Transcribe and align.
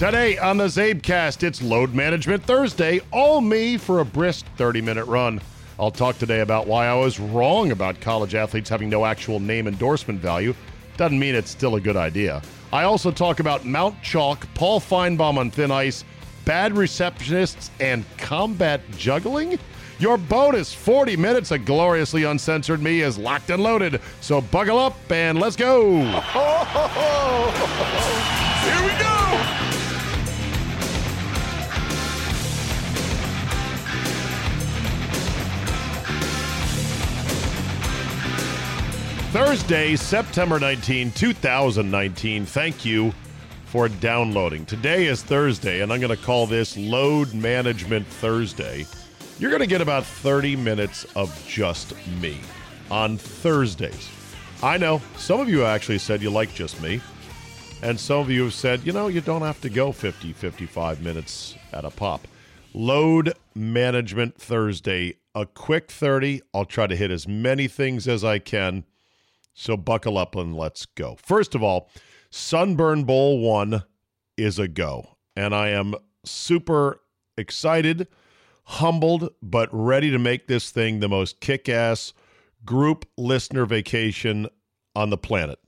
Today 0.00 0.38
on 0.38 0.56
the 0.56 0.64
CzabeCast, 0.64 1.42
it's 1.42 1.60
Load 1.60 1.92
Management 1.92 2.42
Thursday, 2.44 3.02
all 3.12 3.42
me 3.42 3.76
for 3.76 4.00
a 4.00 4.04
brisk 4.04 4.46
30 4.56 4.80
minute 4.80 5.04
run. 5.04 5.42
I'll 5.78 5.90
talk 5.90 6.16
today 6.16 6.40
about 6.40 6.66
why 6.66 6.86
I 6.86 6.94
was 6.94 7.20
wrong 7.20 7.70
about 7.70 8.00
college 8.00 8.34
athletes 8.34 8.70
having 8.70 8.88
no 8.88 9.04
actual 9.04 9.40
name 9.40 9.66
endorsement 9.66 10.18
value. 10.18 10.54
Doesn't 10.96 11.18
mean 11.18 11.34
it's 11.34 11.50
still 11.50 11.74
a 11.74 11.80
good 11.82 11.98
idea. 11.98 12.40
I 12.72 12.84
also 12.84 13.10
talk 13.10 13.40
about 13.40 13.66
Mount 13.66 14.02
Chalk, 14.02 14.46
Paul 14.54 14.80
Finebaum 14.80 15.36
on 15.36 15.50
thin 15.50 15.70
ice, 15.70 16.02
bad 16.46 16.72
receptionists, 16.72 17.68
and 17.78 18.06
combat 18.16 18.80
juggling. 18.96 19.58
Your 19.98 20.16
bonus 20.16 20.72
40 20.72 21.14
minutes 21.18 21.50
of 21.50 21.66
gloriously 21.66 22.24
uncensored 22.24 22.80
me 22.80 23.02
is 23.02 23.18
locked 23.18 23.50
and 23.50 23.62
loaded. 23.62 24.00
So 24.22 24.40
buckle 24.40 24.78
up 24.78 24.96
and 25.12 25.38
let's 25.38 25.56
go. 25.56 26.00
Here 28.64 28.82
we 28.82 28.98
go. 28.98 29.19
Thursday, 39.30 39.94
September 39.94 40.58
19, 40.58 41.12
2019. 41.12 42.44
Thank 42.46 42.84
you 42.84 43.14
for 43.66 43.88
downloading. 43.88 44.66
Today 44.66 45.06
is 45.06 45.22
Thursday, 45.22 45.82
and 45.82 45.92
I'm 45.92 46.00
going 46.00 46.16
to 46.16 46.20
call 46.20 46.48
this 46.48 46.76
Load 46.76 47.32
Management 47.32 48.08
Thursday. 48.08 48.86
You're 49.38 49.50
going 49.50 49.60
to 49.60 49.68
get 49.68 49.80
about 49.80 50.04
30 50.04 50.56
minutes 50.56 51.04
of 51.14 51.32
just 51.46 51.94
me 52.20 52.40
on 52.90 53.18
Thursdays. 53.18 54.10
I 54.64 54.78
know 54.78 55.00
some 55.16 55.38
of 55.38 55.48
you 55.48 55.64
actually 55.64 55.98
said 55.98 56.22
you 56.22 56.30
like 56.30 56.52
just 56.52 56.82
me, 56.82 57.00
and 57.84 58.00
some 58.00 58.18
of 58.18 58.30
you 58.30 58.42
have 58.42 58.54
said, 58.54 58.84
you 58.84 58.92
know, 58.92 59.06
you 59.06 59.20
don't 59.20 59.42
have 59.42 59.60
to 59.60 59.70
go 59.70 59.92
50, 59.92 60.32
55 60.32 61.02
minutes 61.02 61.54
at 61.72 61.84
a 61.84 61.90
pop. 61.90 62.26
Load 62.74 63.34
Management 63.54 64.36
Thursday, 64.36 65.14
a 65.36 65.46
quick 65.46 65.88
30. 65.88 66.42
I'll 66.52 66.64
try 66.64 66.88
to 66.88 66.96
hit 66.96 67.12
as 67.12 67.28
many 67.28 67.68
things 67.68 68.08
as 68.08 68.24
I 68.24 68.40
can 68.40 68.82
so 69.54 69.76
buckle 69.76 70.18
up 70.18 70.36
and 70.36 70.56
let's 70.56 70.86
go. 70.86 71.16
First 71.22 71.54
of 71.54 71.62
all, 71.62 71.90
Sunburn 72.30 73.04
Bowl 73.04 73.40
1 73.40 73.82
is 74.36 74.58
a 74.58 74.68
go. 74.68 75.16
And 75.36 75.54
I 75.54 75.68
am 75.68 75.94
super 76.24 77.00
excited, 77.36 78.08
humbled, 78.64 79.30
but 79.42 79.68
ready 79.72 80.10
to 80.10 80.18
make 80.18 80.46
this 80.46 80.70
thing 80.70 81.00
the 81.00 81.08
most 81.08 81.40
kick 81.40 81.68
ass 81.68 82.12
group 82.64 83.06
listener 83.16 83.66
vacation 83.66 84.48
on 84.94 85.10
the 85.10 85.18
planet. 85.18 85.58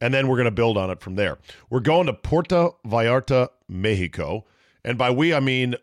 And 0.00 0.12
then 0.12 0.28
we're 0.28 0.36
going 0.36 0.46
to 0.46 0.50
build 0.50 0.76
on 0.76 0.90
it 0.90 1.00
from 1.00 1.14
there. 1.14 1.38
We're 1.70 1.80
going 1.80 2.06
to 2.06 2.12
Puerto 2.12 2.70
Vallarta, 2.86 3.48
Mexico. 3.68 4.44
And 4.84 4.98
by 4.98 5.10
we, 5.10 5.32
I 5.32 5.40
mean 5.40 5.76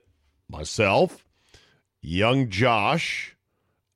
myself, 0.49 1.25
young 2.01 2.49
Josh, 2.49 3.35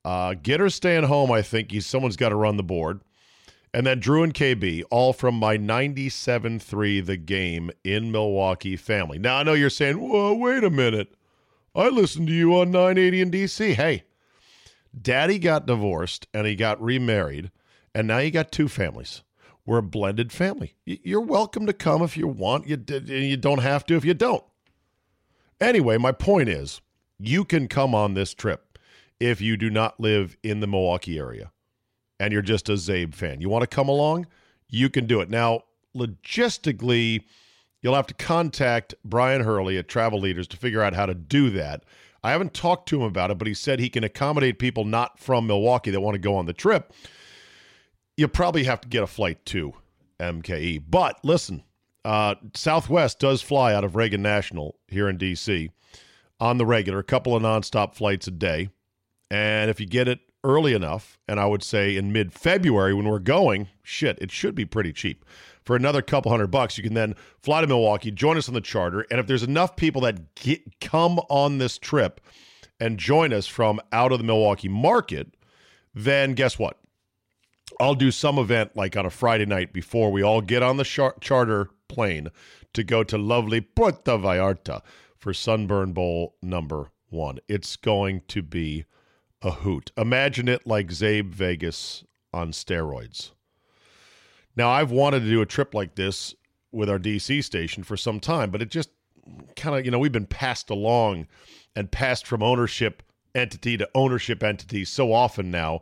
uh, 0.04 0.34
get 0.42 0.60
her 0.60 0.70
staying 0.70 1.04
home. 1.04 1.32
I 1.32 1.42
think 1.42 1.72
he's 1.72 1.86
someone's 1.86 2.16
got 2.16 2.30
to 2.30 2.36
run 2.36 2.58
the 2.58 2.64
board. 2.64 3.02
And 3.74 3.86
then 3.86 4.00
Drew 4.00 4.24
and 4.24 4.34
KB, 4.34 4.84
all 4.90 5.14
from 5.14 5.36
my 5.36 5.58
97 5.58 6.60
3 6.60 7.02
The 7.02 7.18
Game 7.18 7.72
in 7.84 8.12
Milwaukee 8.12 8.76
family. 8.76 9.20
Now, 9.20 9.38
I 9.38 9.44
know 9.44 9.54
you're 9.54 9.70
saying, 9.70 10.00
whoa, 10.00 10.34
wait 10.34 10.64
a 10.64 10.70
minute. 10.70 11.14
I 11.76 11.90
listened 11.90 12.28
to 12.28 12.34
you 12.34 12.56
on 12.56 12.72
980 12.72 13.22
in 13.22 13.32
DC. 13.32 13.74
Hey, 13.76 14.04
daddy 15.00 15.38
got 15.38 15.68
divorced 15.68 16.28
and 16.34 16.48
he 16.48 16.56
got 16.56 16.82
remarried, 16.82 17.52
and 17.94 18.08
now 18.08 18.18
you 18.20 18.32
got 18.32 18.52
two 18.52 18.68
families. 18.68 19.22
We're 19.66 19.80
a 19.80 19.84
blended 19.84 20.32
family. 20.32 20.76
You're 20.86 21.22
welcome 21.22 21.66
to 21.66 21.74
come 21.74 22.02
if 22.02 22.16
you 22.16 22.28
want. 22.28 22.68
You, 22.68 22.78
you 23.06 23.36
don't 23.36 23.62
have 23.62 23.86
to 23.88 23.96
if 23.96 24.06
you 24.06 24.14
don't. 24.14 24.44
Anyway, 25.60 25.98
my 25.98 26.14
point 26.14 26.48
is 26.48 26.80
you 27.20 27.44
can 27.44 27.68
come 27.68 27.94
on 27.94 28.14
this 28.14 28.34
trip 28.34 28.80
if 29.20 29.42
you 29.42 29.58
do 29.58 29.70
not 29.70 30.00
live 30.00 30.38
in 30.42 30.62
the 30.62 30.68
Milwaukee 30.68 31.20
area 31.20 31.52
and 32.20 32.34
you're 32.34 32.42
just 32.42 32.70
a 32.70 32.74
Czabe 32.74 33.14
fan. 33.14 33.42
You 33.42 33.50
want 33.50 33.62
to 33.62 33.68
come 33.68 33.90
along? 33.90 34.28
You 34.70 34.90
can 34.90 35.06
do 35.06 35.22
it. 35.22 35.30
Now, 35.30 35.62
logistically, 35.96 37.24
you'll 37.82 37.96
have 37.96 38.08
to 38.08 38.14
contact 38.14 38.96
Brian 39.06 39.44
Hurley 39.44 39.78
at 39.78 39.88
Travel 39.88 40.20
Leaders 40.20 40.48
to 40.50 40.58
figure 40.58 40.82
out 40.82 40.94
how 40.94 41.06
to 41.06 41.14
do 41.14 41.50
that. 41.52 41.84
I 42.24 42.32
haven't 42.32 42.54
talked 42.54 42.90
to 42.90 42.98
him 42.98 43.04
about 43.04 43.32
it, 43.32 43.38
but 43.38 43.48
he 43.48 43.54
said 43.54 43.80
he 43.80 43.90
can 43.90 44.04
accommodate 44.04 44.60
people 44.60 44.84
not 44.84 45.20
from 45.20 45.48
Milwaukee 45.48 45.92
that 45.92 46.02
want 46.02 46.16
to 46.16 46.20
go 46.20 46.36
on 46.36 46.46
the 46.46 46.54
trip. 46.54 46.92
You 48.18 48.28
probably 48.28 48.64
have 48.64 48.82
to 48.82 48.88
get 48.88 49.04
a 49.04 49.08
flight 49.08 49.46
to 49.48 49.74
MKE. 50.20 50.84
But 50.90 51.20
listen, 51.24 51.64
uh, 52.04 52.36
Southwest 52.56 53.20
does 53.20 53.42
fly 53.42 53.74
out 53.74 53.84
of 53.84 53.96
Reagan 53.96 54.22
National 54.22 54.76
here 54.88 55.08
in 55.08 55.18
D.C. 55.18 55.70
on 56.40 56.58
the 56.58 56.66
regular, 56.66 57.00
a 57.00 57.04
couple 57.04 57.36
of 57.36 57.44
nonstop 57.44 57.96
flights 57.96 58.28
a 58.28 58.32
day. 58.32 58.70
And 59.30 59.70
if 59.70 59.80
you 59.80 59.86
get 59.86 60.08
it 60.08 60.20
early 60.48 60.74
enough, 60.74 61.20
and 61.28 61.40
I 61.40 61.46
would 61.46 61.62
say 61.62 61.98
in 61.98 62.14
mid 62.14 62.32
February 62.34 62.94
when 62.94 63.08
we're 63.08 63.20
going, 63.20 63.68
shit, 63.84 64.18
it 64.22 64.32
should 64.32 64.56
be 64.56 64.66
pretty 64.66 64.94
cheap. 64.94 65.26
For 65.64 65.76
another 65.76 66.02
couple 66.02 66.32
hundred 66.32 66.48
bucks, 66.48 66.78
you 66.78 66.84
can 66.84 66.94
then 66.94 67.16
fly 67.42 67.60
to 67.60 67.68
Milwaukee, 67.68 68.10
join 68.10 68.38
us 68.38 68.48
on 68.48 68.54
the 68.54 68.62
charter, 68.62 69.06
and 69.12 69.20
if 69.20 69.28
there's 69.28 69.44
enough 69.44 69.76
people 69.76 70.02
that 70.02 70.34
get, 70.36 70.80
come 70.80 71.20
on 71.30 71.58
this 71.58 71.78
trip 71.78 72.22
and 72.80 72.98
join 72.98 73.34
us 73.34 73.46
from 73.46 73.82
out 73.92 74.14
of 74.14 74.20
the 74.20 74.24
Milwaukee 74.24 74.70
market, 74.70 75.36
then 75.94 76.34
guess 76.34 76.58
what? 76.58 76.78
I'll 77.80 77.96
do 77.96 78.12
some 78.12 78.40
event 78.40 78.76
like 78.76 78.96
on 78.96 79.06
a 79.06 79.10
Friday 79.10 79.46
night 79.46 79.74
before 79.74 80.12
we 80.12 80.22
all 80.22 80.40
get 80.40 80.64
on 80.64 80.78
the 80.78 80.86
char- 80.86 81.16
charter 81.20 81.70
plane 81.90 82.30
to 82.74 82.84
go 82.84 83.04
to 83.04 83.18
lovely 83.18 83.60
Puerto 83.60 84.18
Vallarta 84.18 84.82
for 85.18 85.34
Sunburn 85.34 85.92
Bowl 85.92 86.36
number 86.42 86.92
one. 87.10 87.40
It's 87.50 87.76
going 87.76 88.22
to 88.30 88.42
be 88.42 88.86
a 89.42 89.52
hoot. 89.52 89.92
Imagine 89.98 90.48
it 90.48 90.66
like 90.66 90.88
Czabe 90.88 91.34
Vegas 91.34 92.04
on 92.34 92.52
steroids. 92.52 93.32
Now, 94.56 94.70
I've 94.70 94.92
wanted 94.92 95.22
to 95.22 95.30
do 95.30 95.42
a 95.42 95.46
trip 95.46 95.74
like 95.74 95.96
this 95.96 96.34
with 96.72 96.90
our 96.90 97.00
DC 97.00 97.44
station 97.44 97.84
for 97.84 97.96
some 97.96 98.20
time, 98.20 98.50
but 98.50 98.62
it 98.62 98.70
just 98.70 98.90
kind 99.56 99.78
of, 99.78 99.86
you 99.86 99.92
know, 99.92 100.00
we've 100.00 100.12
been 100.12 100.26
passed 100.26 100.70
along 100.70 101.28
and 101.76 101.92
passed 101.92 102.26
from 102.26 102.42
ownership 102.42 103.04
entity 103.36 103.78
to 103.78 103.90
ownership 103.94 104.42
entity 104.42 104.84
so 104.84 105.14
often 105.14 105.52
now 105.52 105.82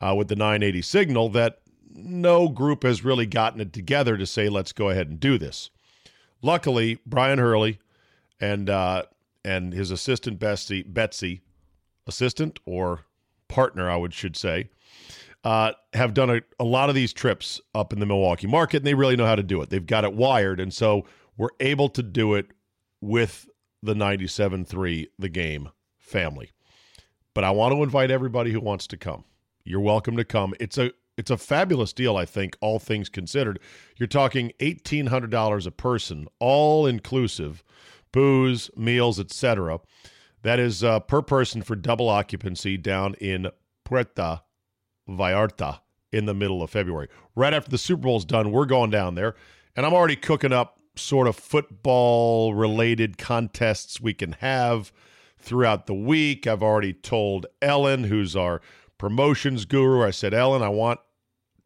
uh, 0.00 0.14
with 0.16 0.28
the 0.28 0.36
980 0.36 0.80
signal 0.82 1.28
that 1.30 1.58
no 1.94 2.48
group 2.48 2.82
has 2.82 3.04
really 3.04 3.26
gotten 3.26 3.60
it 3.60 3.72
together 3.72 4.16
to 4.16 4.26
say, 4.26 4.48
let's 4.48 4.72
go 4.72 4.88
ahead 4.88 5.08
and 5.08 5.20
do 5.20 5.38
this. 5.38 5.70
Luckily, 6.42 6.98
Brian 7.06 7.38
Hurley 7.38 7.78
and 8.40 8.68
uh, 8.68 9.04
and 9.44 9.72
his 9.72 9.90
assistant 9.90 10.38
Betsy, 10.38 10.82
Betsy, 10.82 11.42
assistant 12.06 12.60
or 12.64 13.06
partner, 13.48 13.90
I 13.90 13.96
would 13.96 14.14
should 14.14 14.36
say, 14.36 14.70
uh, 15.44 15.72
have 15.92 16.14
done 16.14 16.30
a, 16.30 16.40
a 16.58 16.64
lot 16.64 16.88
of 16.88 16.94
these 16.94 17.12
trips 17.12 17.60
up 17.74 17.92
in 17.92 18.00
the 18.00 18.06
Milwaukee 18.06 18.46
market, 18.46 18.78
and 18.78 18.86
they 18.86 18.94
really 18.94 19.16
know 19.16 19.26
how 19.26 19.34
to 19.34 19.42
do 19.42 19.60
it. 19.60 19.70
They've 19.70 19.86
got 19.86 20.04
it 20.04 20.14
wired, 20.14 20.58
and 20.60 20.72
so 20.72 21.04
we're 21.36 21.50
able 21.60 21.88
to 21.90 22.02
do 22.02 22.34
it 22.34 22.46
with 23.00 23.48
the 23.82 23.94
97.3 23.94 25.06
The 25.18 25.28
Game 25.28 25.68
family. 25.98 26.50
But 27.34 27.44
I 27.44 27.50
want 27.50 27.74
to 27.74 27.82
invite 27.82 28.10
everybody 28.10 28.52
who 28.52 28.60
wants 28.60 28.86
to 28.88 28.96
come. 28.96 29.24
You're 29.64 29.80
welcome 29.80 30.16
to 30.16 30.24
come. 30.24 30.54
It's 30.60 30.78
a 30.78 30.92
it's 31.16 31.30
a 31.30 31.36
fabulous 31.36 31.92
deal, 31.92 32.16
I 32.16 32.24
think, 32.24 32.56
all 32.60 32.80
things 32.80 33.08
considered. 33.08 33.60
You're 33.96 34.08
talking 34.08 34.52
$1,800 34.58 35.66
a 35.66 35.70
person, 35.70 36.26
all 36.40 36.86
inclusive, 36.86 37.62
booze, 38.10 38.68
meals, 38.76 39.20
etc. 39.20 39.78
That 40.44 40.60
is 40.60 40.84
uh, 40.84 41.00
per 41.00 41.22
person 41.22 41.62
for 41.62 41.74
double 41.74 42.10
occupancy 42.10 42.76
down 42.76 43.14
in 43.14 43.48
Puerto 43.82 44.42
Vallarta 45.08 45.80
in 46.12 46.26
the 46.26 46.34
middle 46.34 46.62
of 46.62 46.68
February. 46.68 47.08
Right 47.34 47.54
after 47.54 47.70
the 47.70 47.78
Super 47.78 48.02
Bowl's 48.02 48.26
done, 48.26 48.52
we're 48.52 48.66
going 48.66 48.90
down 48.90 49.14
there, 49.14 49.34
and 49.74 49.86
I'm 49.86 49.94
already 49.94 50.16
cooking 50.16 50.52
up 50.52 50.78
sort 50.96 51.26
of 51.26 51.34
football 51.34 52.52
related 52.52 53.16
contests 53.16 54.02
we 54.02 54.12
can 54.12 54.32
have 54.32 54.92
throughout 55.38 55.86
the 55.86 55.94
week. 55.94 56.46
I've 56.46 56.62
already 56.62 56.92
told 56.92 57.46
Ellen, 57.62 58.04
who's 58.04 58.36
our 58.36 58.60
promotions 58.98 59.64
guru, 59.64 60.04
I 60.04 60.10
said, 60.10 60.34
Ellen, 60.34 60.62
I 60.62 60.68
want 60.68 61.00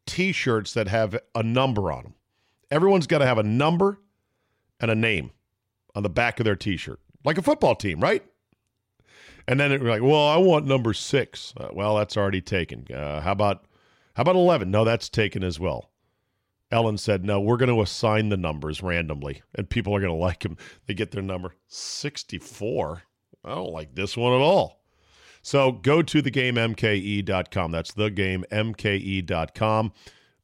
t 0.06 0.30
shirts 0.30 0.72
that 0.75 0.86
have 0.86 1.19
a 1.34 1.42
number 1.42 1.90
on 1.90 2.04
them. 2.04 2.14
Everyone's 2.70 3.08
got 3.08 3.19
to 3.19 3.26
have 3.26 3.38
a 3.38 3.42
number 3.42 3.98
and 4.78 4.88
a 4.88 4.94
name 4.94 5.32
on 5.96 6.04
the 6.04 6.08
back 6.08 6.38
of 6.38 6.44
their 6.44 6.54
t 6.54 6.76
shirt, 6.76 7.00
like 7.25 7.38
a 7.38 7.42
football 7.42 7.75
team, 7.75 7.98
right? 7.98 8.22
And 9.49 9.59
then 9.59 9.71
we're 9.83 9.89
like, 9.89 10.03
well, 10.03 10.29
I 10.29 10.37
want 10.37 10.67
number 10.67 10.93
six. 10.93 11.55
Uh, 11.56 11.69
well, 11.73 11.97
that's 11.97 12.19
already 12.19 12.43
taken. 12.43 12.87
Uh, 12.95 13.23
how 13.23 13.33
about 13.33 13.65
how 14.15 14.21
about 14.21 14.37
eleven? 14.37 14.71
No, 14.71 14.85
that's 14.85 15.09
taken 15.09 15.43
as 15.43 15.59
well. 15.59 15.91
Ellen 16.71 16.99
said, 16.99 17.25
no, 17.25 17.41
we're 17.41 17.56
going 17.56 17.75
to 17.75 17.81
assign 17.81 18.29
the 18.29 18.37
numbers 18.37 18.83
randomly, 18.83 19.41
and 19.55 19.71
people 19.71 19.97
are 19.97 20.00
going 20.00 20.12
to 20.12 20.19
like 20.19 20.41
them. 20.41 20.59
They 20.87 20.93
get 20.93 21.12
their 21.12 21.23
number 21.23 21.55
sixty-four. 21.67 23.05
I 23.43 23.55
don't 23.55 23.73
like 23.73 23.95
this 23.95 24.19
one 24.19 24.35
at 24.35 24.43
all. 24.43 24.83
So 25.41 25.73
go 25.73 26.03
to 26.03 26.23
thegamemke.com. 26.23 27.71
That's 27.71 27.93
thegamemke.com. 27.93 29.93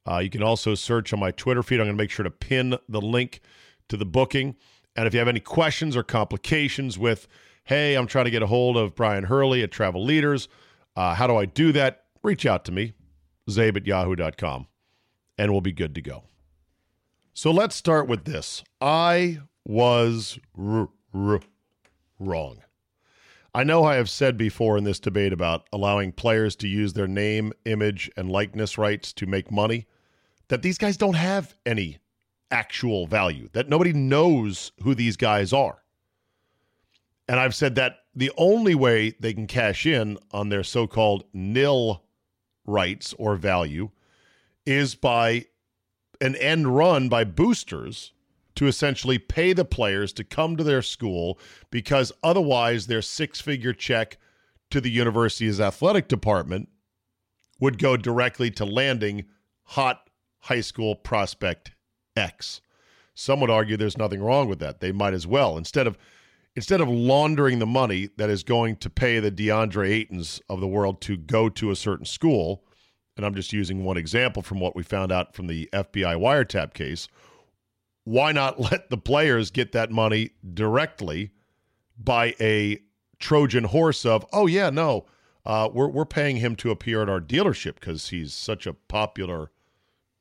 Uh, 0.06 0.19
you 0.19 0.31
can 0.31 0.43
also 0.43 0.75
search 0.75 1.12
on 1.12 1.21
my 1.21 1.31
Twitter 1.31 1.62
feed. 1.62 1.81
I'm 1.81 1.87
going 1.87 1.97
to 1.97 2.03
make 2.03 2.11
sure 2.11 2.25
to 2.25 2.31
pin 2.31 2.79
the 2.89 3.03
link 3.03 3.41
to 3.89 3.99
the 3.99 4.06
booking. 4.06 4.56
And 4.97 5.06
if 5.06 5.12
you 5.12 5.19
have 5.19 5.29
any 5.29 5.41
questions 5.41 5.95
or 5.95 6.05
complications 6.05 6.99
with, 6.99 7.27
hey, 7.64 7.94
I'm 7.94 8.06
trying 8.06 8.26
to 8.26 8.31
get 8.31 8.43
a 8.43 8.46
hold 8.46 8.76
of 8.76 8.94
Brian 8.94 9.25
Hurley 9.25 9.62
at 9.62 9.70
Travel 9.70 10.05
Leaders, 10.05 10.49
uh, 10.96 11.14
how 11.14 11.26
do 11.26 11.37
I 11.37 11.44
do 11.44 11.72
that? 11.72 12.05
Reach 12.22 12.46
out 12.46 12.64
to 12.66 12.72
me, 12.72 12.94
czabe 13.49 13.76
at 13.76 13.87
yahoo.com, 13.87 14.66
and 15.38 15.52
we'll 15.52 15.61
be 15.61 15.72
good 15.72 15.94
to 15.96 16.00
go. 16.00 16.25
So 17.32 17.50
let's 17.50 17.75
start 17.75 18.06
with 18.08 18.25
this. 18.25 18.62
I 18.81 19.40
was 19.64 20.38
r- 20.56 20.88
r- 21.12 21.40
wrong. 22.19 22.58
I 23.56 23.64
know 23.64 23.84
I 23.84 23.96
have 23.96 24.10
said 24.10 24.37
before 24.37 24.76
in 24.76 24.84
this 24.84 24.99
debate 24.99 25.32
about 25.32 25.69
allowing 25.72 26.12
players 26.12 26.56
to 26.56 26.69
use 26.69 26.93
their 26.93 27.06
name, 27.06 27.52
image, 27.64 28.10
and 28.17 28.31
likeness 28.31 28.78
rights 28.78 29.12
to 29.14 29.26
make 29.26 29.50
money 29.50 29.87
that 30.49 30.62
these 30.62 30.78
guys 30.78 30.96
don't 30.96 31.14
have 31.14 31.55
any 31.64 31.99
actual 32.50 33.06
value, 33.06 33.49
that 33.52 33.69
nobody 33.69 33.93
knows 33.93 34.72
who 34.82 34.94
these 34.94 35.17
guys 35.17 35.52
are. 35.52 35.83
And 37.29 37.41
I've 37.41 37.55
said 37.55 37.75
that 37.76 38.00
the 38.15 38.31
only 38.37 38.75
way 38.75 39.15
they 39.19 39.32
can 39.32 39.47
cash 39.47 39.87
in 39.87 40.19
on 40.32 40.49
their 40.49 40.62
so 40.62 40.87
called 40.87 41.25
nil 41.32 42.05
rights 42.67 43.15
or 43.19 43.37
value 43.37 43.91
is 44.67 44.94
by 44.94 45.47
an 46.21 46.37
end 46.37 46.76
run 46.76 47.09
by 47.09 47.25
boosters 47.25 48.12
to 48.55 48.67
essentially 48.67 49.19
pay 49.19 49.53
the 49.53 49.65
players 49.65 50.12
to 50.12 50.25
come 50.25 50.56
to 50.56 50.65
their 50.65 50.82
school 50.82 51.38
because 51.71 52.12
otherwise 52.23 52.87
their 52.87 53.03
six 53.03 53.41
figure 53.41 53.73
check 53.73 54.17
to 54.70 54.81
the 54.81 54.91
university's 54.91 55.61
athletic 55.61 56.09
department 56.09 56.69
would 57.61 57.79
go 57.79 57.97
directly 57.97 58.50
to 58.50 58.65
landing 58.65 59.25
hot 59.65 60.09
high 60.41 60.61
school 60.61 60.94
prospect 60.94 61.73
X. 62.17 62.61
Some 63.15 63.41
would 63.41 63.50
argue 63.50 63.77
there's 63.77 63.99
nothing 63.99 64.23
wrong 64.23 64.49
with 64.49 64.59
that. 64.61 64.81
They 64.81 64.93
might 64.93 65.15
as 65.15 65.27
well. 65.27 65.56
Instead 65.56 65.87
of 65.87 65.97
instead 66.56 66.81
of 66.81 66.89
laundering 66.89 67.59
the 67.59 67.67
money 67.67 68.11
that 68.17 68.31
is 68.31 68.43
going 68.43 68.77
to 68.77 68.91
pay 68.91 69.19
the 69.19 69.31
DeAndre 69.31 70.06
Aytons 70.06 70.41
of 70.49 70.61
the 70.61 70.69
world 70.69 71.01
to 71.03 71.17
go 71.17 71.49
to 71.49 71.71
a 71.71 71.77
certain 71.77 72.06
school, 72.06 72.65
and 73.17 73.27
I'm 73.27 73.35
just 73.35 73.53
using 73.53 73.85
one 73.85 73.97
example 73.97 74.43
from 74.43 74.61
what 74.61 74.77
we 74.77 74.83
found 74.83 75.11
out 75.11 75.35
from 75.35 75.47
the 75.47 75.69
FBI 75.73 76.17
wiretap 76.17 76.75
case, 76.75 77.09
why 78.05 78.33
not 78.33 78.61
let 78.73 78.91
the 78.91 78.99
players 78.99 79.51
get 79.51 79.73
that 79.73 79.91
money 79.91 80.31
directly 80.53 81.33
by 81.99 82.35
a 82.41 82.81
Trojan 83.19 83.65
horse 83.65 84.05
of, 84.05 84.27
oh, 84.33 84.47
yeah, 84.47 84.71
no, 84.71 85.06
uh, 85.47 85.69
we're, 85.73 85.89
we're 85.89 86.05
paying 86.05 86.37
him 86.37 86.56
to 86.56 86.71
appear 86.71 87.03
at 87.03 87.09
our 87.09 87.21
dealership 87.21 87.75
because 87.77 88.09
he's 88.09 88.33
such 88.33 88.67
a 88.67 88.73
popular 88.73 89.51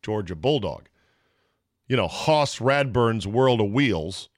Georgia 0.01 0.35
Bulldog. 0.35 0.89
You 1.87 1.97
know, 1.97 2.07
Hoss 2.07 2.59
Radburn's 2.59 3.27
World 3.27 3.61
of 3.61 3.71
Wheels 3.71 4.29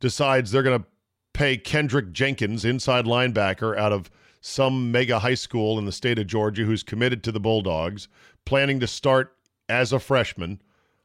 decides 0.00 0.50
they're 0.50 0.62
going 0.62 0.80
to 0.80 0.86
pay 1.32 1.56
Kendrick 1.56 2.12
Jenkins, 2.12 2.64
inside 2.64 3.04
linebacker, 3.04 3.76
out 3.76 3.92
of 3.92 4.10
some 4.40 4.92
mega 4.92 5.18
high 5.18 5.34
school 5.34 5.78
in 5.78 5.84
the 5.84 5.92
state 5.92 6.18
of 6.18 6.26
Georgia 6.26 6.64
who's 6.64 6.82
committed 6.82 7.22
to 7.24 7.32
the 7.32 7.40
Bulldogs, 7.40 8.08
planning 8.44 8.80
to 8.80 8.86
start 8.86 9.36
as 9.68 9.92
a 9.92 9.98
freshman 9.98 10.60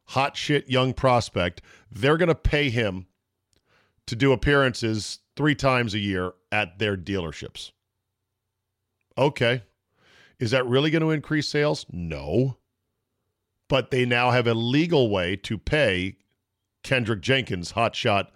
hot 0.07 0.35
shit 0.35 0.69
young 0.69 0.93
prospect, 0.93 1.61
they're 1.91 2.17
going 2.17 2.27
to 2.27 2.35
pay 2.35 2.69
him 2.69 3.07
to 4.07 4.15
do 4.15 4.31
appearances 4.31 5.19
three 5.35 5.55
times 5.55 5.93
a 5.93 5.99
year 5.99 6.33
at 6.51 6.79
their 6.79 6.97
dealerships. 6.97 7.71
Okay. 9.17 9.63
Is 10.39 10.51
that 10.51 10.65
really 10.65 10.89
going 10.89 11.01
to 11.01 11.11
increase 11.11 11.47
sales? 11.47 11.85
No. 11.91 12.57
But 13.69 13.91
they 13.91 14.05
now 14.05 14.31
have 14.31 14.47
a 14.47 14.53
legal 14.53 15.09
way 15.09 15.35
to 15.37 15.57
pay 15.57 16.17
Kendrick 16.83 17.21
Jenkins, 17.21 17.73
hotshot 17.73 18.27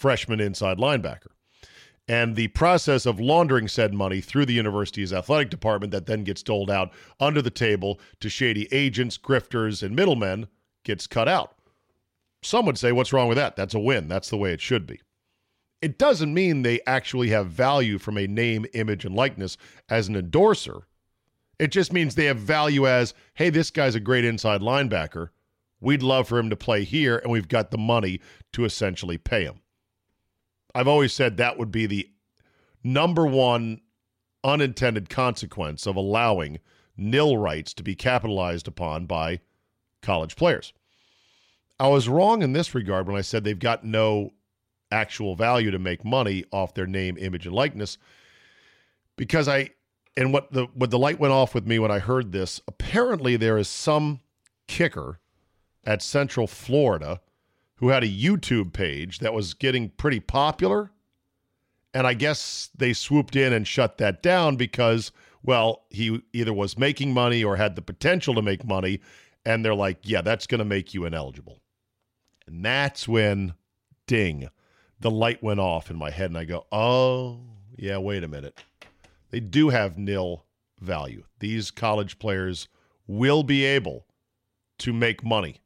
freshman 0.00 0.40
inside 0.40 0.78
linebacker. 0.78 1.28
And 2.08 2.34
the 2.34 2.48
process 2.48 3.04
of 3.04 3.20
laundering 3.20 3.68
said 3.68 3.92
money 3.92 4.22
through 4.22 4.46
the 4.46 4.54
university's 4.54 5.12
athletic 5.12 5.50
department 5.50 5.92
that 5.92 6.06
then 6.06 6.24
gets 6.24 6.42
doled 6.42 6.70
out 6.70 6.90
under 7.20 7.42
the 7.42 7.50
table 7.50 8.00
to 8.20 8.30
shady 8.30 8.66
agents, 8.72 9.18
grifters, 9.18 9.82
and 9.82 9.94
middlemen 9.94 10.48
gets 10.84 11.06
cut 11.06 11.28
out. 11.28 11.54
Some 12.42 12.64
would 12.64 12.78
say, 12.78 12.92
what's 12.92 13.12
wrong 13.12 13.28
with 13.28 13.36
that? 13.36 13.54
That's 13.54 13.74
a 13.74 13.78
win. 13.78 14.08
That's 14.08 14.30
the 14.30 14.38
way 14.38 14.52
it 14.52 14.62
should 14.62 14.86
be. 14.86 15.00
It 15.82 15.98
doesn't 15.98 16.32
mean 16.32 16.62
they 16.62 16.80
actually 16.86 17.28
have 17.28 17.48
value 17.48 17.98
from 17.98 18.16
a 18.16 18.26
name, 18.26 18.64
image, 18.72 19.04
and 19.04 19.14
likeness 19.14 19.58
as 19.90 20.08
an 20.08 20.16
endorser. 20.16 20.86
It 21.58 21.72
just 21.72 21.92
means 21.92 22.14
they 22.14 22.24
have 22.24 22.38
value 22.38 22.88
as, 22.88 23.12
hey, 23.34 23.50
this 23.50 23.70
guy's 23.70 23.94
a 23.94 24.00
great 24.00 24.24
inside 24.24 24.62
linebacker. 24.62 25.28
We'd 25.78 26.02
love 26.02 26.26
for 26.26 26.38
him 26.38 26.50
to 26.50 26.56
play 26.56 26.84
here, 26.84 27.18
and 27.18 27.30
we've 27.30 27.48
got 27.48 27.70
the 27.70 27.78
money 27.78 28.20
to 28.54 28.64
essentially 28.64 29.18
pay 29.18 29.44
him. 29.44 29.60
I've 30.74 30.88
always 30.88 31.12
said 31.12 31.36
that 31.36 31.58
would 31.58 31.70
be 31.70 31.86
the 31.86 32.08
number 32.82 33.26
one 33.26 33.80
unintended 34.42 35.08
consequence 35.10 35.86
of 35.86 35.96
allowing 35.96 36.60
nil 36.96 37.36
rights 37.36 37.74
to 37.74 37.82
be 37.82 37.94
capitalized 37.94 38.68
upon 38.68 39.06
by 39.06 39.40
college 40.02 40.36
players. 40.36 40.72
I 41.78 41.88
was 41.88 42.08
wrong 42.08 42.42
in 42.42 42.52
this 42.52 42.74
regard 42.74 43.06
when 43.06 43.16
I 43.16 43.22
said 43.22 43.42
they've 43.42 43.58
got 43.58 43.84
no 43.84 44.32
actual 44.90 45.34
value 45.34 45.70
to 45.70 45.78
make 45.78 46.04
money 46.04 46.44
off 46.52 46.74
their 46.74 46.86
name, 46.86 47.16
image, 47.18 47.46
and 47.46 47.54
likeness. 47.54 47.96
Because 49.16 49.48
I 49.48 49.70
and 50.16 50.32
what 50.32 50.52
the 50.52 50.66
what 50.74 50.90
the 50.90 50.98
light 50.98 51.20
went 51.20 51.32
off 51.32 51.54
with 51.54 51.66
me 51.66 51.78
when 51.78 51.90
I 51.90 51.98
heard 51.98 52.32
this, 52.32 52.60
apparently 52.66 53.36
there 53.36 53.58
is 53.58 53.68
some 53.68 54.20
kicker 54.66 55.20
at 55.84 56.02
Central 56.02 56.46
Florida 56.46 57.20
who 57.80 57.88
had 57.88 58.04
a 58.04 58.08
YouTube 58.08 58.72
page 58.72 59.18
that 59.18 59.34
was 59.34 59.52
getting 59.52 59.90
pretty 59.90 60.20
popular. 60.20 60.90
And 61.92 62.06
I 62.06 62.14
guess 62.14 62.70
they 62.76 62.92
swooped 62.92 63.34
in 63.34 63.52
and 63.52 63.66
shut 63.66 63.98
that 63.98 64.22
down 64.22 64.56
because, 64.56 65.10
well, 65.42 65.82
he 65.90 66.22
either 66.32 66.52
was 66.52 66.78
making 66.78 67.12
money 67.12 67.42
or 67.42 67.56
had 67.56 67.74
the 67.74 67.82
potential 67.82 68.34
to 68.34 68.42
make 68.42 68.64
money 68.64 69.00
and 69.44 69.64
they're 69.64 69.74
like, 69.74 69.98
yeah, 70.02 70.20
that's 70.20 70.46
going 70.46 70.58
to 70.58 70.64
make 70.64 70.94
you 70.94 71.04
ineligible. 71.04 71.60
And 72.46 72.64
that's 72.64 73.08
when, 73.08 73.54
ding, 74.06 74.48
the 74.98 75.10
light 75.10 75.42
went 75.42 75.60
off 75.60 75.90
in 75.90 75.96
my 75.96 76.10
head, 76.10 76.30
and 76.30 76.38
I 76.38 76.44
go, 76.44 76.66
oh, 76.70 77.40
yeah, 77.76 77.96
wait 77.98 78.24
a 78.24 78.28
minute. 78.28 78.62
they 79.30 79.40
do 79.40 79.70
have 79.70 79.96
nil 79.96 80.44
value. 80.80 81.24
These 81.38 81.70
college 81.70 82.18
players 82.18 82.68
will 83.06 83.42
be 83.42 83.64
able 83.64 84.06
to 84.78 84.92
make 84.92 85.24
money. 85.24 85.56